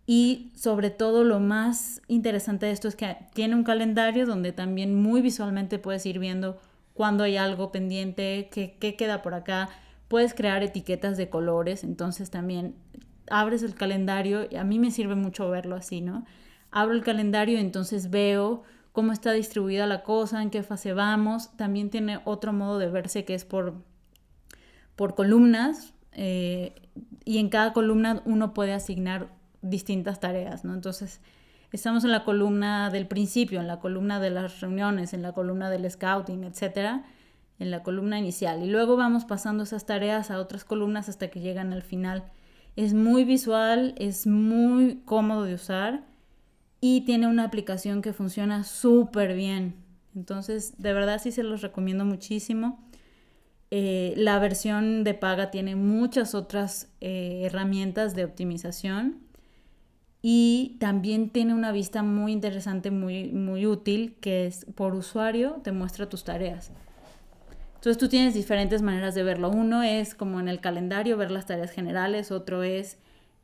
Y 0.07 0.51
sobre 0.55 0.89
todo 0.89 1.23
lo 1.23 1.39
más 1.39 2.01
interesante 2.07 2.65
de 2.65 2.71
esto 2.71 2.87
es 2.87 2.95
que 2.95 3.17
tiene 3.35 3.53
un 3.53 3.63
calendario 3.63 4.25
donde 4.25 4.51
también 4.51 4.99
muy 4.99 5.21
visualmente 5.21 5.77
puedes 5.77 6.07
ir 6.07 6.17
viendo 6.17 6.59
cuando 7.01 7.23
hay 7.23 7.35
algo 7.35 7.71
pendiente, 7.71 8.47
qué, 8.51 8.95
queda 8.95 9.23
por 9.23 9.33
acá. 9.33 9.69
Puedes 10.07 10.35
crear 10.35 10.61
etiquetas 10.61 11.17
de 11.17 11.31
colores, 11.31 11.83
entonces 11.83 12.29
también 12.29 12.75
abres 13.27 13.63
el 13.63 13.73
calendario, 13.73 14.47
y 14.47 14.57
a 14.57 14.63
mí 14.63 14.77
me 14.77 14.91
sirve 14.91 15.15
mucho 15.15 15.49
verlo 15.49 15.75
así, 15.75 15.99
¿no? 16.01 16.25
Abro 16.69 16.93
el 16.93 17.01
calendario 17.03 17.57
y 17.57 17.61
entonces 17.61 18.11
veo 18.11 18.61
cómo 18.91 19.13
está 19.13 19.31
distribuida 19.31 19.87
la 19.87 20.03
cosa, 20.03 20.43
en 20.43 20.51
qué 20.51 20.61
fase 20.61 20.93
vamos. 20.93 21.57
También 21.57 21.89
tiene 21.89 22.19
otro 22.23 22.53
modo 22.53 22.77
de 22.77 22.91
verse 22.91 23.25
que 23.25 23.33
es 23.33 23.45
por, 23.45 23.73
por 24.95 25.15
columnas 25.15 25.95
eh, 26.11 26.75
y 27.25 27.39
en 27.39 27.49
cada 27.49 27.73
columna 27.73 28.21
uno 28.25 28.53
puede 28.53 28.73
asignar 28.73 29.29
distintas 29.63 30.19
tareas, 30.19 30.65
¿no? 30.65 30.75
Entonces, 30.75 31.19
estamos 31.71 32.03
en 32.03 32.11
la 32.11 32.23
columna 32.23 32.89
del 32.89 33.07
principio, 33.07 33.59
en 33.59 33.67
la 33.67 33.79
columna 33.79 34.19
de 34.19 34.29
las 34.29 34.59
reuniones, 34.59 35.13
en 35.13 35.21
la 35.21 35.31
columna 35.31 35.69
del 35.69 35.89
scouting, 35.89 36.43
etcétera, 36.43 37.05
en 37.59 37.71
la 37.71 37.83
columna 37.83 38.19
inicial. 38.19 38.63
Y 38.63 38.69
luego 38.69 38.97
vamos 38.97 39.25
pasando 39.25 39.63
esas 39.63 39.85
tareas 39.85 40.31
a 40.31 40.39
otras 40.39 40.65
columnas 40.65 41.09
hasta 41.09 41.29
que 41.29 41.39
llegan 41.39 41.73
al 41.73 41.83
final. 41.83 42.25
Es 42.75 42.93
muy 42.93 43.23
visual, 43.23 43.95
es 43.97 44.27
muy 44.27 45.01
cómodo 45.05 45.43
de 45.43 45.55
usar 45.55 46.03
y 46.81 47.01
tiene 47.01 47.27
una 47.27 47.45
aplicación 47.45 48.01
que 48.01 48.13
funciona 48.13 48.63
súper 48.63 49.35
bien. 49.35 49.75
Entonces, 50.15 50.77
de 50.77 50.93
verdad 50.93 51.21
sí 51.21 51.31
se 51.31 51.43
los 51.43 51.61
recomiendo 51.61 52.03
muchísimo. 52.03 52.83
Eh, 53.69 54.13
la 54.17 54.39
versión 54.39 55.05
de 55.05 55.13
paga 55.13 55.51
tiene 55.51 55.77
muchas 55.77 56.35
otras 56.35 56.91
eh, 56.99 57.43
herramientas 57.45 58.15
de 58.15 58.25
optimización 58.25 59.30
y 60.21 60.77
también 60.79 61.29
tiene 61.29 61.53
una 61.53 61.71
vista 61.71 62.03
muy 62.03 62.31
interesante, 62.31 62.91
muy, 62.91 63.31
muy 63.31 63.65
útil, 63.65 64.15
que 64.21 64.45
es 64.45 64.65
por 64.75 64.93
usuario 64.93 65.61
te 65.63 65.71
muestra 65.71 66.09
tus 66.09 66.23
tareas. 66.23 66.71
Entonces 67.75 67.97
tú 67.97 68.09
tienes 68.09 68.35
diferentes 68.35 68.83
maneras 68.83 69.15
de 69.15 69.23
verlo. 69.23 69.49
Uno 69.49 69.81
es 69.81 70.13
como 70.13 70.39
en 70.39 70.47
el 70.47 70.59
calendario, 70.59 71.17
ver 71.17 71.31
las 71.31 71.47
tareas 71.47 71.71
generales, 71.71 72.31
otro 72.31 72.61
es 72.61 72.99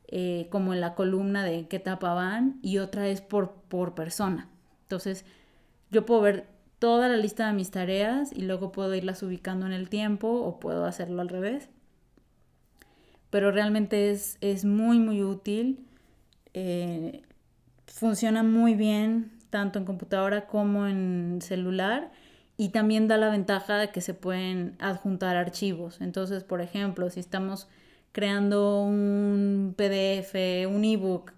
eh, 0.06 0.46
como 0.50 0.72
en 0.72 0.80
la 0.80 0.94
columna 0.94 1.42
de 1.42 1.66
qué 1.66 1.76
etapa 1.76 2.14
van 2.14 2.60
y 2.62 2.78
otra 2.78 3.08
es 3.08 3.20
por, 3.20 3.54
por 3.68 3.96
persona. 3.96 4.48
Entonces 4.82 5.24
yo 5.90 6.06
puedo 6.06 6.20
ver 6.20 6.46
toda 6.78 7.08
la 7.08 7.16
lista 7.16 7.48
de 7.48 7.54
mis 7.54 7.72
tareas 7.72 8.32
y 8.32 8.42
luego 8.42 8.70
puedo 8.70 8.94
irlas 8.94 9.24
ubicando 9.24 9.66
en 9.66 9.72
el 9.72 9.88
tiempo 9.88 10.28
o 10.28 10.60
puedo 10.60 10.84
hacerlo 10.84 11.20
al 11.20 11.28
revés. 11.28 11.68
Pero 13.30 13.50
realmente 13.50 14.12
es, 14.12 14.38
es 14.40 14.64
muy, 14.64 15.00
muy 15.00 15.24
útil. 15.24 15.87
Eh, 16.60 17.22
funciona 17.86 18.42
muy 18.42 18.74
bien 18.74 19.30
tanto 19.48 19.78
en 19.78 19.84
computadora 19.84 20.48
como 20.48 20.88
en 20.88 21.38
celular 21.40 22.10
y 22.56 22.70
también 22.70 23.06
da 23.06 23.16
la 23.16 23.30
ventaja 23.30 23.78
de 23.78 23.90
que 23.90 24.00
se 24.00 24.12
pueden 24.12 24.74
adjuntar 24.80 25.36
archivos. 25.36 26.00
Entonces, 26.00 26.42
por 26.42 26.60
ejemplo, 26.60 27.10
si 27.10 27.20
estamos 27.20 27.68
creando 28.10 28.82
un 28.82 29.72
PDF, 29.76 30.66
un 30.66 30.84
ebook, 30.84 31.32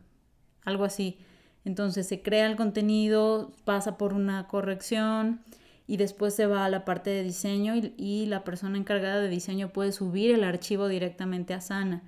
algo 0.65 0.85
así, 0.85 1.19
entonces 1.67 2.09
se 2.09 2.23
crea 2.23 2.47
el 2.47 2.57
contenido, 2.57 3.53
pasa 3.65 3.99
por 3.99 4.15
una 4.15 4.49
corrección 4.49 5.43
y 5.87 5.99
después 5.99 6.35
se 6.35 6.47
va 6.47 6.65
a 6.65 6.71
la 6.71 6.87
parte 6.87 7.11
de 7.11 7.23
diseño 7.25 7.77
y, 7.77 7.93
y 7.99 8.25
la 8.25 8.43
persona 8.43 8.79
encargada 8.79 9.21
de 9.21 9.29
diseño 9.29 9.69
puede 9.69 9.93
subir 9.93 10.31
el 10.31 10.45
archivo 10.45 10.89
directamente 10.89 11.53
a 11.53 11.61
Sana 11.61 12.03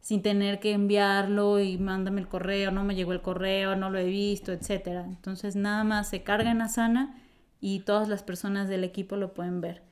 sin 0.00 0.22
tener 0.22 0.60
que 0.60 0.72
enviarlo 0.72 1.60
y 1.60 1.78
mándame 1.78 2.20
el 2.20 2.28
correo, 2.28 2.70
no 2.70 2.84
me 2.84 2.94
llegó 2.94 3.12
el 3.12 3.22
correo, 3.22 3.74
no 3.76 3.90
lo 3.90 3.98
he 3.98 4.04
visto, 4.04 4.52
etc. 4.52 5.04
Entonces 5.06 5.56
nada 5.56 5.84
más 5.84 6.08
se 6.08 6.22
carga 6.22 6.50
en 6.50 6.62
Asana 6.62 7.16
y 7.60 7.80
todas 7.80 8.08
las 8.08 8.22
personas 8.22 8.68
del 8.68 8.84
equipo 8.84 9.16
lo 9.16 9.34
pueden 9.34 9.60
ver. 9.60 9.82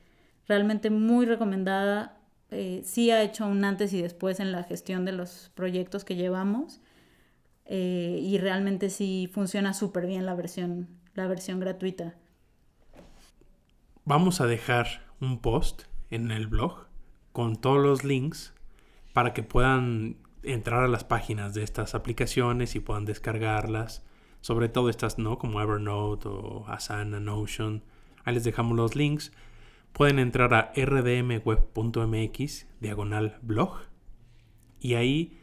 Realmente 0.47 0.89
muy 0.89 1.25
recomendada. 1.25 2.17
Eh, 2.51 2.81
sí 2.85 3.11
ha 3.11 3.21
hecho 3.23 3.45
un 3.45 3.65
antes 3.65 3.91
y 3.91 4.01
después 4.01 4.39
en 4.39 4.51
la 4.51 4.63
gestión 4.63 5.03
de 5.03 5.11
los 5.11 5.51
proyectos 5.55 6.05
que 6.05 6.15
llevamos 6.15 6.79
eh, 7.65 8.19
y 8.21 8.37
realmente 8.37 8.89
sí 8.89 9.29
funciona 9.33 9.73
súper 9.73 10.05
bien 10.05 10.25
la 10.25 10.35
versión, 10.35 10.87
la 11.15 11.27
versión 11.27 11.59
gratuita. 11.59 12.15
Vamos 14.05 14.39
a 14.39 14.45
dejar 14.45 14.87
un 15.19 15.39
post 15.39 15.83
en 16.11 16.31
el 16.31 16.47
blog 16.47 16.87
con 17.31 17.55
todos 17.55 17.83
los 17.83 18.03
links 18.03 18.54
para 19.15 19.33
que 19.33 19.43
puedan 19.43 20.17
entrar 20.43 20.83
a 20.83 20.89
las 20.89 21.05
páginas 21.05 21.53
de 21.53 21.63
estas 21.63 21.95
aplicaciones 21.95 22.75
y 22.75 22.81
puedan 22.81 23.05
descargarlas 23.05 24.03
sobre 24.41 24.67
todo 24.67 24.89
estas, 24.89 25.17
¿no? 25.17 25.37
Como 25.37 25.61
Evernote 25.61 26.27
o 26.27 26.65
Asana, 26.67 27.21
Notion. 27.21 27.81
Ahí 28.25 28.33
les 28.33 28.43
dejamos 28.43 28.75
los 28.75 28.93
links. 28.97 29.31
Pueden 29.93 30.19
entrar 30.19 30.53
a 30.53 30.73
rdmweb.mx, 30.75 32.67
diagonal 32.81 33.39
blog, 33.41 33.77
y 34.81 34.95
ahí 34.95 35.39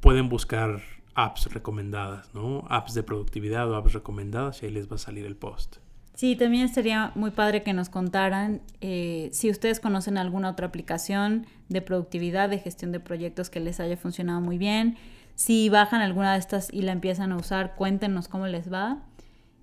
pueden 0.00 0.30
buscar 0.30 0.80
apps 1.14 1.52
recomendadas, 1.52 2.34
¿no? 2.34 2.64
Apps 2.70 2.94
de 2.94 3.02
productividad 3.02 3.70
o 3.70 3.76
apps 3.76 3.92
recomendadas 3.92 4.62
y 4.62 4.66
ahí 4.66 4.72
les 4.72 4.90
va 4.90 4.94
a 4.94 4.98
salir 4.98 5.26
el 5.26 5.36
post. 5.36 5.81
Sí, 6.22 6.36
también 6.36 6.68
sería 6.68 7.10
muy 7.16 7.32
padre 7.32 7.64
que 7.64 7.72
nos 7.72 7.88
contaran 7.88 8.60
eh, 8.80 9.28
si 9.32 9.50
ustedes 9.50 9.80
conocen 9.80 10.16
alguna 10.16 10.50
otra 10.50 10.68
aplicación 10.68 11.46
de 11.68 11.82
productividad, 11.82 12.48
de 12.48 12.60
gestión 12.60 12.92
de 12.92 13.00
proyectos 13.00 13.50
que 13.50 13.58
les 13.58 13.80
haya 13.80 13.96
funcionado 13.96 14.40
muy 14.40 14.56
bien 14.56 14.96
si 15.34 15.68
bajan 15.68 16.00
alguna 16.00 16.34
de 16.34 16.38
estas 16.38 16.72
y 16.72 16.82
la 16.82 16.92
empiezan 16.92 17.32
a 17.32 17.36
usar, 17.38 17.74
cuéntenos 17.74 18.28
cómo 18.28 18.46
les 18.46 18.72
va. 18.72 19.02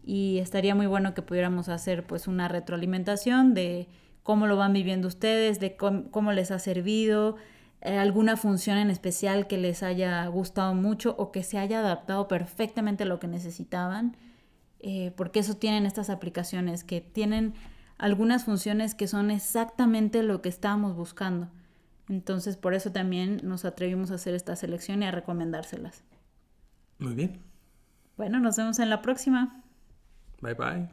Y 0.04 0.39
estaría 0.39 0.76
muy 0.76 0.86
bueno 0.86 1.13
que 1.13 1.22
pudiéramos 1.22 1.69
hacer 1.69 2.06
pues 2.06 2.28
una 2.28 2.50
retroalimentación 2.50 3.54
de 3.54 3.88
cómo 4.24 4.45
lo 4.45 4.58
van 4.58 4.74
viviendo 4.74 5.08
ustedes, 5.08 5.62
de 5.62 5.78
cómo, 5.78 6.34
les 6.34 6.52
ha 6.52 6.60
servido, 6.60 7.38
eh, 7.80 7.98
alguna 7.98 8.36
función 8.36 8.78
en 8.78 8.89
especial 8.89 9.48
que 9.48 9.58
les 9.58 9.82
haya 9.82 10.28
gustado 10.28 10.76
mucho 10.76 11.15
o 11.17 11.32
que 11.32 11.41
se 11.41 11.58
haya 11.58 11.80
adaptado 11.80 12.28
perfectamente 12.28 13.04
a 13.04 13.08
lo 13.08 13.17
que 13.22 13.30
necesitaban. 13.30 14.17
Eh, 14.80 15.12
porque 15.15 15.39
eso 15.39 15.56
tienen 15.56 15.86
estas 15.86 16.10
aplicaciones, 16.10 16.84
que 16.84 17.02
tienen 17.02 17.54
algunas 17.98 18.46
funciones 18.46 18.96
que 18.96 19.08
son 19.08 19.30
exactamente 19.30 20.24
lo 20.24 20.42
que 20.42 20.50
estábamos 20.50 20.96
buscando. 20.96 21.50
Entonces, 22.08 22.58
por 22.58 22.74
eso 22.74 22.92
también 22.92 23.42
nos 23.44 23.65
atrevimos 23.65 24.12
a 24.12 24.15
hacer 24.15 24.34
esta 24.34 24.56
selección 24.56 25.04
y 25.04 25.06
a 25.06 25.12
recomendárselas. 25.12 26.04
Muy 26.98 27.13
bien. 27.13 27.39
Bueno, 28.18 28.39
nos 28.39 28.58
vemos 28.58 28.80
en 28.80 28.89
la 28.89 29.02
próxima. 29.02 29.63
Bye 30.42 30.54
bye. 30.54 30.89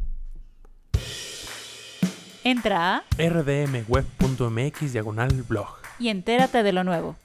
Entra 2.44 2.98
a 2.98 3.02
rdmweb.mx 3.18 4.92
diagonal 4.92 5.42
blog 5.48 5.68
y 5.98 6.08
entérate 6.08 6.62
de 6.62 6.72
lo 6.72 6.84
nuevo. 6.84 7.16